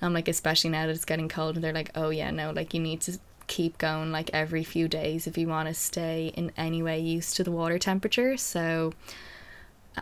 And 0.00 0.06
I'm 0.06 0.14
like 0.14 0.28
especially 0.28 0.70
now 0.70 0.86
that 0.86 0.94
it's 0.94 1.04
getting 1.04 1.28
cold. 1.28 1.56
And 1.56 1.64
they're 1.64 1.72
like 1.72 1.90
oh 1.94 2.10
yeah 2.10 2.30
no 2.30 2.50
like 2.50 2.74
you 2.74 2.80
need 2.80 3.00
to 3.02 3.18
keep 3.46 3.78
going 3.78 4.10
like 4.10 4.30
every 4.32 4.64
few 4.64 4.88
days 4.88 5.26
if 5.26 5.38
you 5.38 5.46
want 5.46 5.68
to 5.68 5.74
stay 5.74 6.32
in 6.36 6.50
any 6.56 6.82
way 6.82 6.98
used 6.98 7.36
to 7.36 7.44
the 7.44 7.50
water 7.50 7.78
temperature. 7.78 8.36
So 8.36 8.92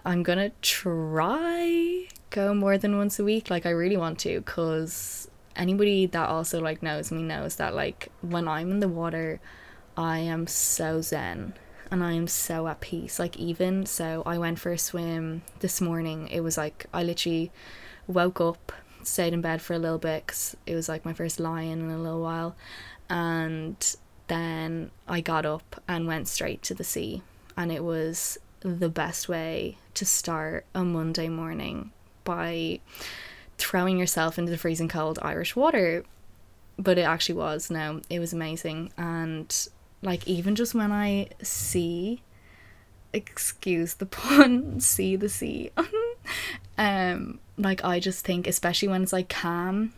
I'm 0.05 0.23
gonna 0.23 0.51
try 0.62 2.09
go 2.31 2.53
more 2.53 2.79
than 2.79 2.97
once 2.97 3.18
a 3.18 3.25
week. 3.25 3.51
Like 3.51 3.66
I 3.66 3.70
really 3.70 3.97
want 3.97 4.18
to, 4.20 4.40
cause 4.42 5.29
anybody 5.57 6.07
that 6.07 6.29
also 6.29 6.61
like 6.61 6.83
knows 6.83 7.12
me 7.12 7.23
knows 7.23 7.57
that 7.57 7.75
like 7.75 8.11
when 8.23 8.49
I'm 8.49 8.73
in 8.73 8.81
the 8.81 8.88
water, 8.88 9.40
I 9.97 10.18
am 10.18 10.47
so 10.49 11.01
zen 11.01 11.55
and 11.94 12.02
I 12.02 12.14
am 12.14 12.26
so 12.26 12.66
at 12.66 12.80
peace. 12.80 13.20
Like 13.20 13.37
even 13.37 13.87
so, 13.87 14.24
I 14.26 14.37
went 14.37 14.59
for 14.59 14.72
a 14.72 14.78
swim 14.78 15.42
this 15.61 15.80
morning. 15.80 16.26
It 16.26 16.40
was 16.40 16.59
like 16.59 16.87
I 16.92 17.04
literally 17.04 17.52
woke 18.09 18.40
up, 18.40 18.72
stayed 19.04 19.33
in 19.33 19.40
bed 19.40 19.62
for 19.62 19.74
a 19.74 19.78
little 19.78 19.98
bit 19.98 20.26
because 20.26 20.57
it 20.66 20.74
was 20.74 20.88
like 20.88 21.04
my 21.04 21.12
first 21.12 21.38
lie-in 21.38 21.78
in 21.78 21.90
a 21.92 21.98
little 21.98 22.20
while, 22.20 22.57
and 23.09 23.96
then 24.26 24.90
I 25.07 25.20
got 25.20 25.46
up 25.46 25.80
and 25.87 26.09
went 26.09 26.26
straight 26.26 26.62
to 26.64 26.74
the 26.74 26.83
sea, 26.83 27.22
and 27.57 27.70
it 27.70 27.85
was 27.85 28.38
the 28.59 28.88
best 28.88 29.28
way 29.28 29.78
to 29.94 30.04
start 30.04 30.66
a 30.74 30.83
Monday 30.83 31.28
morning 31.28 31.92
by 32.24 32.80
throwing 33.57 33.98
yourself 34.00 34.37
into 34.37 34.50
the 34.50 34.59
freezing 34.59 34.88
cold 34.88 35.20
Irish 35.22 35.54
water. 35.54 36.02
But 36.76 36.98
it 36.98 37.02
actually 37.02 37.37
was. 37.37 37.70
No, 37.70 38.00
it 38.11 38.18
was 38.18 38.33
amazing. 38.33 38.92
And 38.98 39.68
like, 40.04 40.26
even 40.28 40.54
just 40.54 40.74
when 40.74 40.92
I 40.92 41.28
see, 41.42 42.22
excuse 43.12 43.94
the 43.94 44.06
pun, 44.20 44.80
see 44.80 45.16
the 45.16 45.28
sea, 45.28 45.70
um, 46.78 47.40
like, 47.56 47.84
I 47.84 48.00
just 48.00 48.24
think, 48.24 48.46
especially 48.46 48.88
when 48.88 49.02
it's 49.02 49.12
like 49.12 49.28
calm, 49.28 49.92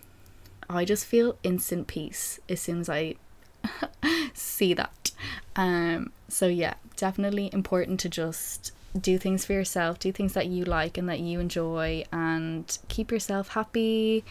I 0.68 0.84
just 0.84 1.04
feel 1.04 1.38
instant 1.42 1.86
peace 1.86 2.40
as 2.48 2.60
soon 2.60 2.80
as 2.80 2.88
I 2.88 3.16
see 4.34 4.74
that. 4.74 5.12
Um, 5.54 6.12
so 6.28 6.46
yeah, 6.46 6.74
definitely 6.96 7.50
important 7.52 8.00
to 8.00 8.08
just 8.08 8.72
do 8.98 9.18
things 9.18 9.44
for 9.44 9.52
yourself, 9.52 9.98
do 9.98 10.12
things 10.12 10.32
that 10.32 10.46
you 10.46 10.64
like 10.64 10.98
and 10.98 11.08
that 11.08 11.20
you 11.20 11.40
enjoy, 11.40 12.04
and 12.12 12.78
keep 12.88 13.10
yourself 13.10 13.48
happy, 13.48 14.24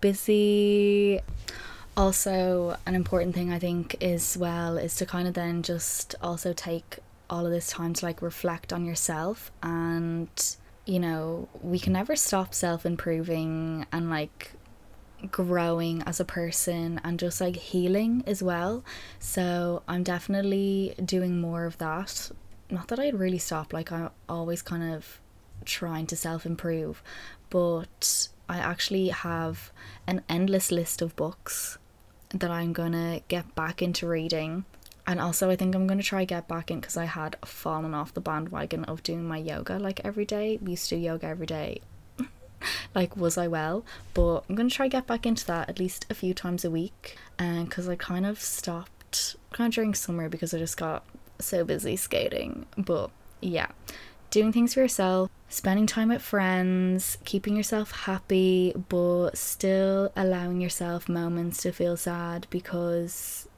busy. 0.00 1.20
Also, 1.98 2.76
an 2.86 2.94
important 2.94 3.34
thing 3.34 3.52
I 3.52 3.58
think 3.58 3.96
is 3.98 4.36
well 4.38 4.78
is 4.78 4.94
to 4.98 5.04
kind 5.04 5.26
of 5.26 5.34
then 5.34 5.64
just 5.64 6.14
also 6.22 6.52
take 6.52 7.00
all 7.28 7.44
of 7.44 7.50
this 7.50 7.70
time 7.70 7.92
to 7.94 8.04
like 8.06 8.22
reflect 8.22 8.72
on 8.72 8.84
yourself 8.84 9.50
and 9.64 10.28
you 10.86 11.00
know, 11.00 11.48
we 11.60 11.80
can 11.80 11.92
never 11.92 12.14
stop 12.14 12.54
self 12.54 12.86
improving 12.86 13.84
and 13.90 14.10
like 14.10 14.52
growing 15.32 16.04
as 16.04 16.20
a 16.20 16.24
person 16.24 17.00
and 17.02 17.18
just 17.18 17.40
like 17.40 17.56
healing 17.56 18.22
as 18.28 18.44
well. 18.44 18.84
So 19.18 19.82
I'm 19.88 20.04
definitely 20.04 20.94
doing 21.04 21.40
more 21.40 21.64
of 21.64 21.78
that. 21.78 22.30
Not 22.70 22.86
that 22.88 23.00
I'd 23.00 23.18
really 23.18 23.38
stop, 23.38 23.72
like 23.72 23.90
I'm 23.90 24.10
always 24.28 24.62
kind 24.62 24.94
of 24.94 25.20
trying 25.64 26.06
to 26.06 26.16
self 26.16 26.46
improve, 26.46 27.02
but 27.50 28.28
I 28.48 28.58
actually 28.58 29.08
have 29.08 29.72
an 30.06 30.22
endless 30.28 30.70
list 30.70 31.02
of 31.02 31.16
books 31.16 31.76
that 32.30 32.50
I'm 32.50 32.72
gonna 32.72 33.20
get 33.28 33.54
back 33.54 33.82
into 33.82 34.06
reading. 34.06 34.64
And 35.06 35.20
also, 35.20 35.48
I 35.48 35.56
think 35.56 35.74
I'm 35.74 35.86
gonna 35.86 36.02
try 36.02 36.24
get 36.24 36.48
back 36.48 36.70
in 36.70 36.80
because 36.80 36.96
I 36.96 37.06
had 37.06 37.36
fallen 37.44 37.94
off 37.94 38.12
the 38.14 38.20
bandwagon 38.20 38.84
of 38.84 39.02
doing 39.02 39.24
my 39.24 39.38
yoga 39.38 39.78
like 39.78 40.00
every 40.04 40.24
day. 40.24 40.58
We 40.60 40.72
used 40.72 40.88
to 40.90 40.96
do 40.96 41.00
yoga 41.00 41.26
every 41.26 41.46
day. 41.46 41.80
Like 42.94 43.16
was 43.16 43.38
I 43.38 43.46
well? 43.46 43.84
But 44.14 44.40
I'm 44.48 44.56
gonna 44.56 44.68
try 44.68 44.88
get 44.88 45.06
back 45.06 45.24
into 45.24 45.46
that 45.46 45.68
at 45.68 45.78
least 45.78 46.06
a 46.10 46.14
few 46.14 46.34
times 46.34 46.64
a 46.64 46.70
week. 46.70 47.16
And 47.38 47.68
because 47.68 47.88
I 47.88 47.94
kind 47.96 48.26
of 48.26 48.40
stopped 48.40 49.36
kind 49.52 49.68
of 49.68 49.74
during 49.74 49.94
summer 49.94 50.28
because 50.28 50.52
I 50.52 50.58
just 50.58 50.76
got 50.76 51.04
so 51.38 51.64
busy 51.64 51.96
skating. 51.96 52.66
But 52.76 53.10
yeah 53.40 53.68
doing 54.30 54.52
things 54.52 54.74
for 54.74 54.80
yourself 54.80 55.30
spending 55.48 55.86
time 55.86 56.08
with 56.08 56.22
friends 56.22 57.18
keeping 57.24 57.56
yourself 57.56 57.90
happy 57.90 58.72
but 58.88 59.36
still 59.36 60.12
allowing 60.16 60.60
yourself 60.60 61.08
moments 61.08 61.62
to 61.62 61.72
feel 61.72 61.96
sad 61.96 62.46
because 62.50 63.48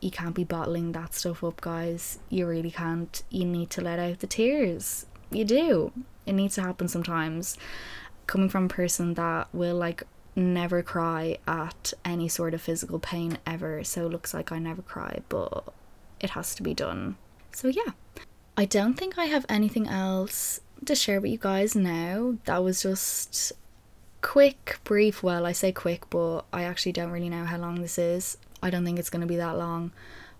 you 0.00 0.10
can't 0.10 0.34
be 0.34 0.44
bottling 0.44 0.92
that 0.92 1.14
stuff 1.14 1.42
up 1.42 1.60
guys 1.60 2.18
you 2.28 2.46
really 2.46 2.70
can't 2.70 3.22
you 3.30 3.44
need 3.44 3.70
to 3.70 3.80
let 3.80 3.98
out 3.98 4.18
the 4.20 4.26
tears 4.26 5.06
you 5.30 5.44
do 5.44 5.92
it 6.26 6.32
needs 6.32 6.54
to 6.54 6.62
happen 6.62 6.86
sometimes 6.86 7.56
coming 8.26 8.48
from 8.48 8.66
a 8.66 8.68
person 8.68 9.14
that 9.14 9.48
will 9.52 9.74
like 9.74 10.04
never 10.38 10.82
cry 10.82 11.38
at 11.46 11.92
any 12.04 12.28
sort 12.28 12.54
of 12.54 12.62
physical 12.62 12.98
pain 12.98 13.38
ever. 13.44 13.82
So 13.84 14.06
it 14.06 14.10
looks 14.10 14.32
like 14.32 14.52
I 14.52 14.58
never 14.58 14.82
cry, 14.82 15.20
but 15.28 15.72
it 16.20 16.30
has 16.30 16.54
to 16.54 16.62
be 16.62 16.74
done. 16.74 17.16
So 17.52 17.68
yeah. 17.68 17.92
I 18.58 18.64
don't 18.64 18.94
think 18.94 19.16
I 19.16 19.26
have 19.26 19.46
anything 19.48 19.86
else 19.86 20.60
to 20.84 20.96
share 20.96 21.20
with 21.20 21.30
you 21.30 21.38
guys 21.38 21.76
now. 21.76 22.38
That 22.46 22.64
was 22.64 22.82
just 22.82 23.52
quick, 24.20 24.80
brief. 24.82 25.22
Well, 25.22 25.46
I 25.46 25.52
say 25.52 25.70
quick, 25.70 26.10
but 26.10 26.40
I 26.52 26.64
actually 26.64 26.90
don't 26.90 27.12
really 27.12 27.28
know 27.28 27.44
how 27.44 27.56
long 27.56 27.80
this 27.80 27.98
is. 27.98 28.36
I 28.60 28.70
don't 28.70 28.84
think 28.84 28.98
it's 28.98 29.10
going 29.10 29.20
to 29.20 29.28
be 29.28 29.36
that 29.36 29.56
long. 29.56 29.92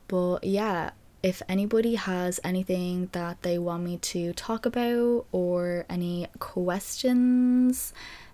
But 0.08 0.42
yeah, 0.42 0.90
if 1.22 1.42
anybody 1.48 1.94
has 1.94 2.40
anything 2.42 3.08
that 3.12 3.42
they 3.42 3.56
want 3.56 3.84
me 3.84 3.98
to 3.98 4.32
talk 4.32 4.66
about 4.66 5.26
or 5.30 5.86
any 5.88 6.26
questions, 6.40 7.92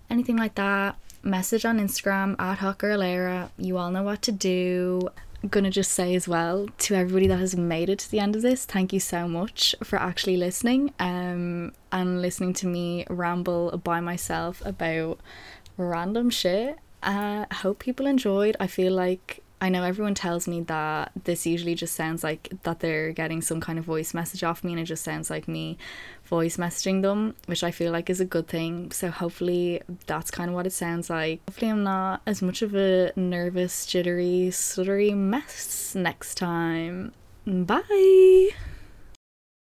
anything 0.09 0.35
like 0.35 0.55
that, 0.55 0.95
message 1.21 1.63
on 1.63 1.79
Instagram 1.79 2.35
at 2.39 2.57
Hot 2.57 2.79
Girl 2.79 3.03
Era. 3.03 3.51
You 3.55 3.77
all 3.77 3.91
know 3.91 4.01
what 4.01 4.23
to 4.23 4.31
do. 4.31 5.09
I'm 5.45 5.49
gonna 5.49 5.69
just 5.69 5.91
say 5.91 6.15
as 6.15 6.27
well 6.27 6.65
to 6.79 6.95
everybody 6.95 7.27
that 7.27 7.37
has 7.37 7.55
made 7.55 7.87
it 7.91 7.99
to 7.99 8.09
the 8.09 8.17
end 8.17 8.35
of 8.35 8.41
this, 8.41 8.65
thank 8.65 8.91
you 8.91 8.99
so 8.99 9.27
much 9.27 9.75
for 9.83 9.99
actually 9.99 10.37
listening 10.37 10.91
um, 10.97 11.71
and 11.91 12.19
listening 12.19 12.51
to 12.55 12.65
me 12.65 13.05
ramble 13.11 13.79
by 13.83 13.99
myself 13.99 14.63
about 14.65 15.19
random 15.77 16.31
shit. 16.31 16.79
I 17.03 17.45
uh, 17.51 17.55
hope 17.57 17.77
people 17.77 18.07
enjoyed. 18.07 18.57
I 18.59 18.65
feel 18.65 18.91
like 18.93 19.43
I 19.61 19.69
know 19.69 19.83
everyone 19.83 20.15
tells 20.15 20.47
me 20.47 20.61
that 20.61 21.11
this 21.25 21.45
usually 21.45 21.75
just 21.75 21.93
sounds 21.93 22.23
like 22.23 22.51
that 22.63 22.79
they're 22.79 23.11
getting 23.11 23.43
some 23.43 23.61
kind 23.61 23.77
of 23.77 23.85
voice 23.85 24.15
message 24.15 24.43
off 24.43 24.63
me 24.63 24.71
and 24.71 24.79
it 24.81 24.85
just 24.85 25.03
sounds 25.03 25.29
like 25.29 25.47
me 25.47 25.77
voice 26.25 26.57
messaging 26.57 27.01
them, 27.01 27.35
which 27.45 27.63
I 27.63 27.71
feel 27.71 27.91
like 27.91 28.09
is 28.09 28.19
a 28.19 28.25
good 28.25 28.47
thing. 28.47 28.91
So 28.91 29.09
hopefully 29.09 29.81
that's 30.05 30.31
kind 30.31 30.49
of 30.49 30.55
what 30.55 30.67
it 30.67 30.73
sounds 30.73 31.09
like. 31.09 31.41
Hopefully 31.47 31.71
I'm 31.71 31.83
not 31.83 32.21
as 32.25 32.41
much 32.41 32.61
of 32.61 32.75
a 32.75 33.11
nervous, 33.15 33.85
jittery, 33.85 34.49
stuttery 34.51 35.15
mess 35.15 35.95
next 35.95 36.35
time. 36.35 37.13
Bye! 37.45 38.49